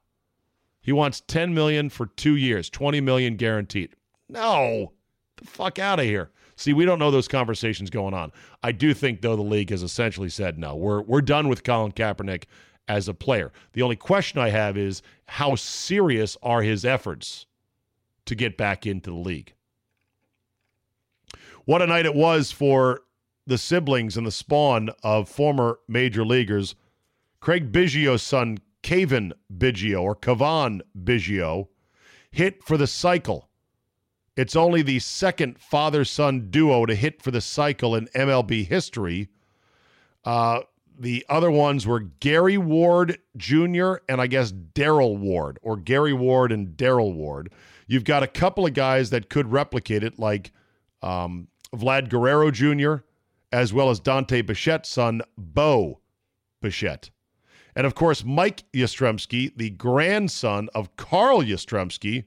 He 0.81 0.93
wants 0.93 1.21
10 1.21 1.55
million 1.55 1.91
for 1.91 2.07
2 2.07 2.37
years, 2.37 2.71
20 2.71 3.01
million 3.01 3.37
guaranteed. 3.37 3.95
No. 4.29 4.93
The 5.37 5.47
fuck 5.47 5.79
out 5.79 5.99
of 5.99 6.07
here. 6.07 6.31
See, 6.57 6.73
we 6.73 6.85
don't 6.85 6.99
know 6.99 7.11
those 7.11 7.29
conversations 7.29 7.89
going 7.89 8.13
on. 8.13 8.33
I 8.63 8.73
do 8.73 8.93
think 8.93 9.23
though 9.23 9.37
the 9.37 9.43
league 9.43 9.71
has 9.71 9.83
essentially 9.83 10.29
said 10.29 10.59
no. 10.59 10.77
We're 10.77 11.01
we're 11.01 11.23
done 11.23 11.49
with 11.49 11.65
Colin 11.65 11.93
Kaepernick 11.93 12.45
as 12.87 13.09
a 13.09 13.15
player. 13.15 13.51
The 13.73 13.83
only 13.83 13.97
question 13.97 14.41
I 14.41 14.51
have 14.51 14.77
is 14.77 15.01
how 15.27 15.55
serious 15.55 16.37
are 16.43 16.61
his 16.61 16.85
efforts 16.85 17.47
to 18.27 18.35
get 18.35 18.59
back 18.59 18.87
into 18.87 19.11
the 19.11 19.17
league? 19.17 19.55
What 21.65 21.81
a 21.81 21.87
night 21.87 22.05
it 22.05 22.15
was 22.15 22.53
for 22.53 23.03
the 23.47 23.57
siblings 23.57 24.19
and 24.19 24.27
the 24.27 24.31
spawn 24.31 24.91
of 25.03 25.29
former 25.29 25.79
major 25.89 26.27
leaguers 26.27 26.75
Craig 27.41 27.73
Biggio's 27.73 28.23
son, 28.23 28.59
Cavan 28.83 29.33
Biggio, 29.53 30.03
or 30.03 30.15
Cavan 30.15 30.83
Biggio, 30.97 31.69
hit 32.31 32.63
for 32.65 32.77
the 32.77 32.87
cycle. 32.87 33.49
It's 34.37 34.57
only 34.57 34.83
the 34.83 35.01
second 35.01 35.59
father 35.59 36.05
son 36.05 36.51
duo 36.51 36.87
to 36.87 36.95
hit 36.95 37.21
for 37.21 37.31
the 37.31 37.41
cycle 37.41 37.95
in 37.95 38.07
MLB 38.15 38.67
history. 38.67 39.29
Uh, 40.25 40.61
the 40.99 41.25
other 41.29 41.51
ones 41.51 41.87
were 41.87 42.01
Gary 42.01 42.59
Ward 42.59 43.19
Jr. 43.37 43.95
and 44.09 44.21
I 44.21 44.27
guess 44.27 44.53
Daryl 44.53 45.19
Ward, 45.19 45.59
or 45.63 45.77
Gary 45.77 46.13
Ward 46.13 46.53
and 46.53 46.77
Daryl 46.77 47.15
Ward. 47.15 47.53
You've 47.87 48.05
got 48.05 48.23
a 48.23 48.29
couple 48.29 48.67
of 48.67 48.75
guys 48.75 49.11
that 49.11 49.31
could 49.31 49.51
replicate 49.51 50.05
it, 50.05 50.19
like 50.19 50.53
um, 51.03 51.49
Vlad 51.75 52.09
Guerrero 52.09 52.51
Jr., 52.51 53.03
as 53.51 53.73
well 53.73 53.91
as 53.91 53.99
Dante 53.99 54.43
Bichette's 54.43 54.89
son, 54.89 55.23
Bo 55.37 56.01
Bichette. 56.61 57.11
And 57.75 57.87
of 57.87 57.95
course, 57.95 58.25
Mike 58.25 58.65
Yastrzemski, 58.73 59.53
the 59.57 59.71
grandson 59.71 60.69
of 60.75 60.97
Carl 60.97 61.43
Yastrzemski, 61.43 62.25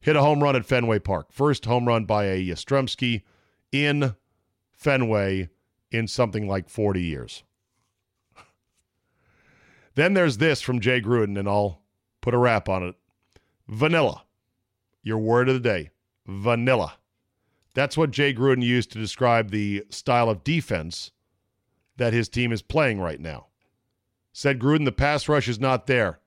hit 0.00 0.16
a 0.16 0.22
home 0.22 0.42
run 0.42 0.56
at 0.56 0.64
Fenway 0.64 0.98
Park. 0.98 1.32
First 1.32 1.66
home 1.66 1.86
run 1.86 2.04
by 2.04 2.24
a 2.24 2.42
Yastrzemski 2.42 3.22
in 3.70 4.14
Fenway 4.72 5.48
in 5.90 6.06
something 6.06 6.48
like 6.48 6.68
40 6.68 7.02
years. 7.02 7.44
Then 9.96 10.14
there's 10.14 10.38
this 10.38 10.60
from 10.60 10.80
Jay 10.80 11.00
Gruden, 11.00 11.38
and 11.38 11.48
I'll 11.48 11.82
put 12.20 12.32
a 12.32 12.38
wrap 12.38 12.68
on 12.68 12.82
it. 12.84 12.94
Vanilla. 13.68 14.24
Your 15.02 15.18
word 15.18 15.48
of 15.48 15.54
the 15.54 15.60
day. 15.60 15.90
Vanilla. 16.26 16.94
That's 17.74 17.96
what 17.96 18.10
Jay 18.10 18.32
Gruden 18.32 18.62
used 18.62 18.92
to 18.92 18.98
describe 18.98 19.50
the 19.50 19.84
style 19.90 20.30
of 20.30 20.44
defense 20.44 21.10
that 21.96 22.12
his 22.12 22.28
team 22.28 22.52
is 22.52 22.62
playing 22.62 23.00
right 23.00 23.20
now. 23.20 23.46
Said 24.32 24.58
Gruden, 24.58 24.84
the 24.84 24.92
pass 24.92 25.28
rush 25.28 25.48
is 25.48 25.58
not 25.58 25.86
there. 25.86 26.20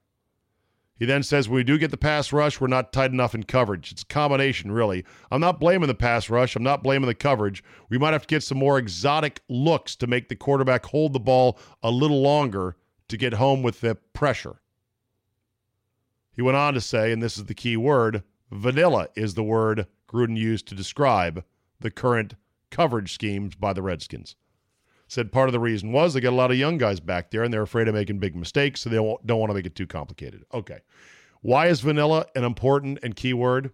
He 0.95 1.05
then 1.05 1.23
says, 1.23 1.49
when 1.49 1.55
we 1.55 1.63
do 1.63 1.77
get 1.77 1.91
the 1.91 1.97
pass 1.97 2.31
rush, 2.31 2.61
we're 2.61 2.67
not 2.67 2.93
tight 2.93 3.11
enough 3.11 3.33
in 3.33 3.43
coverage. 3.43 3.91
It's 3.91 4.03
a 4.03 4.05
combination, 4.05 4.71
really. 4.71 5.03
I'm 5.31 5.41
not 5.41 5.59
blaming 5.59 5.87
the 5.87 5.95
pass 5.95 6.29
rush. 6.29 6.55
I'm 6.55 6.63
not 6.63 6.83
blaming 6.83 7.07
the 7.07 7.15
coverage. 7.15 7.63
We 7.89 7.97
might 7.97 8.13
have 8.13 8.21
to 8.21 8.27
get 8.27 8.43
some 8.43 8.59
more 8.59 8.77
exotic 8.77 9.41
looks 9.49 9.95
to 9.97 10.07
make 10.07 10.29
the 10.29 10.35
quarterback 10.35 10.85
hold 10.85 11.13
the 11.13 11.19
ball 11.19 11.57
a 11.81 11.89
little 11.89 12.21
longer 12.21 12.77
to 13.07 13.17
get 13.17 13.33
home 13.33 13.63
with 13.63 13.81
the 13.81 13.95
pressure. 14.13 14.61
He 16.31 16.41
went 16.41 16.57
on 16.57 16.73
to 16.73 16.81
say, 16.81 17.11
and 17.11 17.21
this 17.21 17.37
is 17.37 17.45
the 17.45 17.53
key 17.53 17.75
word 17.75 18.23
vanilla 18.51 19.07
is 19.15 19.33
the 19.33 19.43
word 19.43 19.87
Gruden 20.07 20.37
used 20.37 20.67
to 20.67 20.75
describe 20.75 21.43
the 21.79 21.91
current 21.91 22.35
coverage 22.69 23.13
schemes 23.13 23.55
by 23.55 23.73
the 23.73 23.81
Redskins. 23.81 24.35
Said 25.13 25.31
part 25.31 25.47
of 25.47 25.53
the 25.53 25.59
reason 25.59 25.91
was 25.91 26.15
they 26.15 26.21
got 26.21 26.33
a 26.33 26.35
lot 26.35 26.49
of 26.49 26.57
young 26.57 26.79
guys 26.79 26.99
back 26.99 27.29
there 27.29 27.43
and 27.43 27.53
they're 27.53 27.61
afraid 27.61 27.87
of 27.87 27.93
making 27.93 28.17
big 28.17 28.35
mistakes, 28.35 28.81
so 28.81 28.89
they 28.89 28.95
don't, 28.95 29.27
want 29.27 29.51
to 29.51 29.53
make 29.53 29.67
it 29.67 29.75
too 29.75 29.85
complicated. 29.85 30.43
Okay. 30.51 30.79
Why 31.41 31.67
is 31.67 31.81
vanilla 31.81 32.25
an 32.35 32.43
important 32.43 32.97
and 33.03 33.15
key 33.15 33.33
word? 33.33 33.73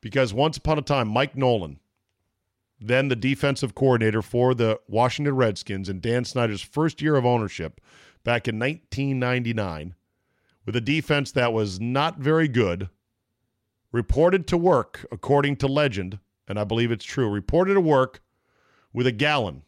Because 0.00 0.32
once 0.32 0.56
upon 0.56 0.78
a 0.78 0.82
time, 0.82 1.06
Mike 1.06 1.36
Nolan, 1.36 1.80
then 2.80 3.08
the 3.08 3.14
defensive 3.14 3.74
coordinator 3.74 4.22
for 4.22 4.54
the 4.54 4.80
Washington 4.88 5.36
Redskins 5.36 5.90
in 5.90 6.00
Dan 6.00 6.24
Snyder's 6.24 6.62
first 6.62 7.02
year 7.02 7.16
of 7.16 7.26
ownership 7.26 7.78
back 8.24 8.48
in 8.48 8.58
1999, 8.58 9.94
with 10.64 10.74
a 10.74 10.80
defense 10.80 11.30
that 11.32 11.52
was 11.52 11.78
not 11.78 12.20
very 12.20 12.48
good, 12.48 12.88
reported 13.92 14.46
to 14.46 14.56
work, 14.56 15.04
according 15.12 15.56
to 15.56 15.66
legend, 15.66 16.20
and 16.48 16.58
I 16.58 16.64
believe 16.64 16.90
it's 16.90 17.04
true, 17.04 17.28
reported 17.28 17.74
to 17.74 17.82
work 17.82 18.22
with 18.94 19.06
a 19.06 19.12
gallon 19.12 19.64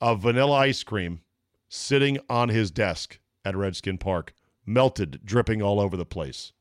of 0.00 0.22
vanilla 0.22 0.54
ice 0.54 0.82
cream 0.82 1.20
sitting 1.68 2.18
on 2.28 2.48
his 2.48 2.70
desk 2.70 3.18
at 3.44 3.56
Redskin 3.56 3.98
Park, 3.98 4.34
melted, 4.64 5.20
dripping 5.24 5.62
all 5.62 5.80
over 5.80 5.96
the 5.96 6.06
place. 6.06 6.52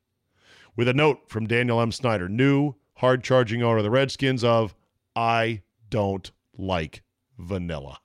With 0.76 0.88
a 0.88 0.94
note 0.94 1.30
from 1.30 1.48
Daniel 1.48 1.82
M. 1.82 1.92
Snyder, 1.92 2.30
new 2.30 2.76
hard 2.96 3.24
charging 3.24 3.64
owner 3.64 3.78
of 3.78 3.84
the 3.84 3.92
Redskins, 3.92 4.44
of 4.44 4.76
I 5.16 5.62
don't 5.90 6.30
like 6.58 7.04
vanilla. 7.38 8.00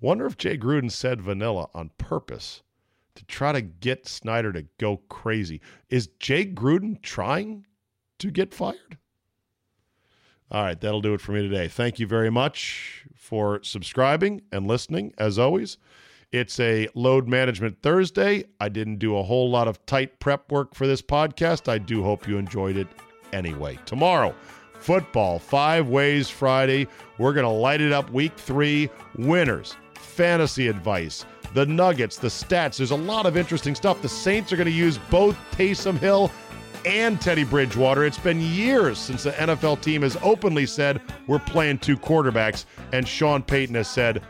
Wonder 0.00 0.26
if 0.26 0.38
Jay 0.38 0.56
Gruden 0.56 0.90
said 0.90 1.20
vanilla 1.20 1.68
on 1.74 1.90
purpose 1.98 2.62
to 3.14 3.24
try 3.24 3.52
to 3.52 3.60
get 3.60 4.08
Snyder 4.08 4.52
to 4.52 4.66
go 4.78 4.98
crazy. 5.08 5.60
Is 5.90 6.08
Jay 6.18 6.46
Gruden 6.46 7.02
trying 7.02 7.66
to 8.18 8.30
get 8.30 8.54
fired? 8.54 8.98
All 10.50 10.62
right, 10.64 10.80
that'll 10.80 11.00
do 11.00 11.14
it 11.14 11.20
for 11.20 11.30
me 11.30 11.42
today. 11.42 11.68
Thank 11.68 12.00
you 12.00 12.08
very 12.08 12.30
much 12.30 13.04
for 13.14 13.62
subscribing 13.62 14.42
and 14.50 14.66
listening. 14.66 15.14
As 15.16 15.38
always, 15.38 15.78
it's 16.32 16.58
a 16.58 16.88
load 16.94 17.28
management 17.28 17.80
Thursday. 17.82 18.44
I 18.58 18.68
didn't 18.68 18.96
do 18.96 19.16
a 19.16 19.22
whole 19.22 19.48
lot 19.48 19.68
of 19.68 19.84
tight 19.86 20.18
prep 20.18 20.50
work 20.50 20.74
for 20.74 20.88
this 20.88 21.02
podcast. 21.02 21.68
I 21.68 21.78
do 21.78 22.02
hope 22.02 22.26
you 22.26 22.36
enjoyed 22.36 22.76
it 22.76 22.88
anyway. 23.32 23.78
Tomorrow, 23.86 24.34
football, 24.74 25.38
five 25.38 25.88
ways 25.88 26.28
Friday. 26.28 26.88
We're 27.18 27.32
going 27.32 27.46
to 27.46 27.50
light 27.50 27.80
it 27.80 27.92
up 27.92 28.10
week 28.10 28.36
three. 28.36 28.90
Winners, 29.18 29.76
fantasy 29.94 30.66
advice, 30.66 31.26
the 31.54 31.66
Nuggets, 31.66 32.16
the 32.16 32.26
stats. 32.26 32.78
There's 32.78 32.90
a 32.90 32.96
lot 32.96 33.24
of 33.24 33.36
interesting 33.36 33.76
stuff. 33.76 34.02
The 34.02 34.08
Saints 34.08 34.52
are 34.52 34.56
going 34.56 34.66
to 34.66 34.72
use 34.72 34.98
both 35.10 35.36
Taysom 35.52 35.96
Hill 35.98 36.32
and 36.84 37.20
Teddy 37.20 37.44
Bridgewater. 37.44 38.04
It's 38.04 38.18
been 38.18 38.40
years 38.40 38.98
since 38.98 39.24
the 39.24 39.32
NFL 39.32 39.80
team 39.80 40.02
has 40.02 40.16
openly 40.22 40.66
said 40.66 41.00
we're 41.26 41.38
playing 41.38 41.78
two 41.78 41.96
quarterbacks, 41.96 42.64
and 42.92 43.06
Sean 43.06 43.42
Payton 43.42 43.74
has 43.74 43.88
said 43.88 44.22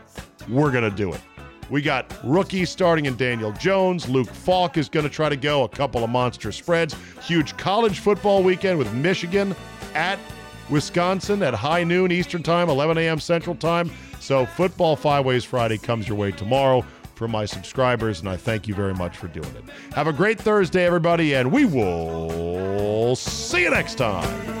we're 0.49 0.71
going 0.71 0.89
to 0.89 0.95
do 0.95 1.13
it. 1.13 1.21
We 1.69 1.81
got 1.81 2.13
rookies 2.23 2.69
starting 2.69 3.05
in 3.05 3.15
Daniel 3.15 3.53
Jones. 3.53 4.09
Luke 4.09 4.29
Falk 4.29 4.77
is 4.77 4.89
going 4.89 5.05
to 5.05 5.09
try 5.09 5.29
to 5.29 5.37
go 5.37 5.63
a 5.63 5.69
couple 5.69 6.03
of 6.03 6.09
monster 6.09 6.51
spreads. 6.51 6.95
Huge 7.21 7.55
college 7.55 7.99
football 7.99 8.43
weekend 8.43 8.77
with 8.77 8.91
Michigan 8.93 9.55
at 9.93 10.19
Wisconsin 10.69 11.41
at 11.43 11.53
high 11.53 11.83
noon 11.83 12.11
Eastern 12.11 12.43
Time, 12.43 12.69
11 12.69 12.97
a.m. 12.97 13.19
Central 13.19 13.55
Time. 13.55 13.89
So, 14.19 14.45
Football 14.45 14.95
Five 14.95 15.25
Ways 15.25 15.43
Friday 15.43 15.77
comes 15.77 16.07
your 16.07 16.17
way 16.17 16.31
tomorrow 16.31 16.85
for 17.21 17.27
my 17.27 17.45
subscribers, 17.45 18.19
and 18.19 18.27
I 18.27 18.35
thank 18.35 18.67
you 18.67 18.73
very 18.73 18.95
much 18.95 19.15
for 19.15 19.27
doing 19.27 19.53
it. 19.55 19.63
Have 19.93 20.07
a 20.07 20.13
great 20.13 20.39
Thursday, 20.39 20.87
everybody, 20.87 21.35
and 21.35 21.51
we 21.51 21.65
will 21.65 23.15
see 23.15 23.61
you 23.61 23.69
next 23.69 23.99
time. 23.99 24.60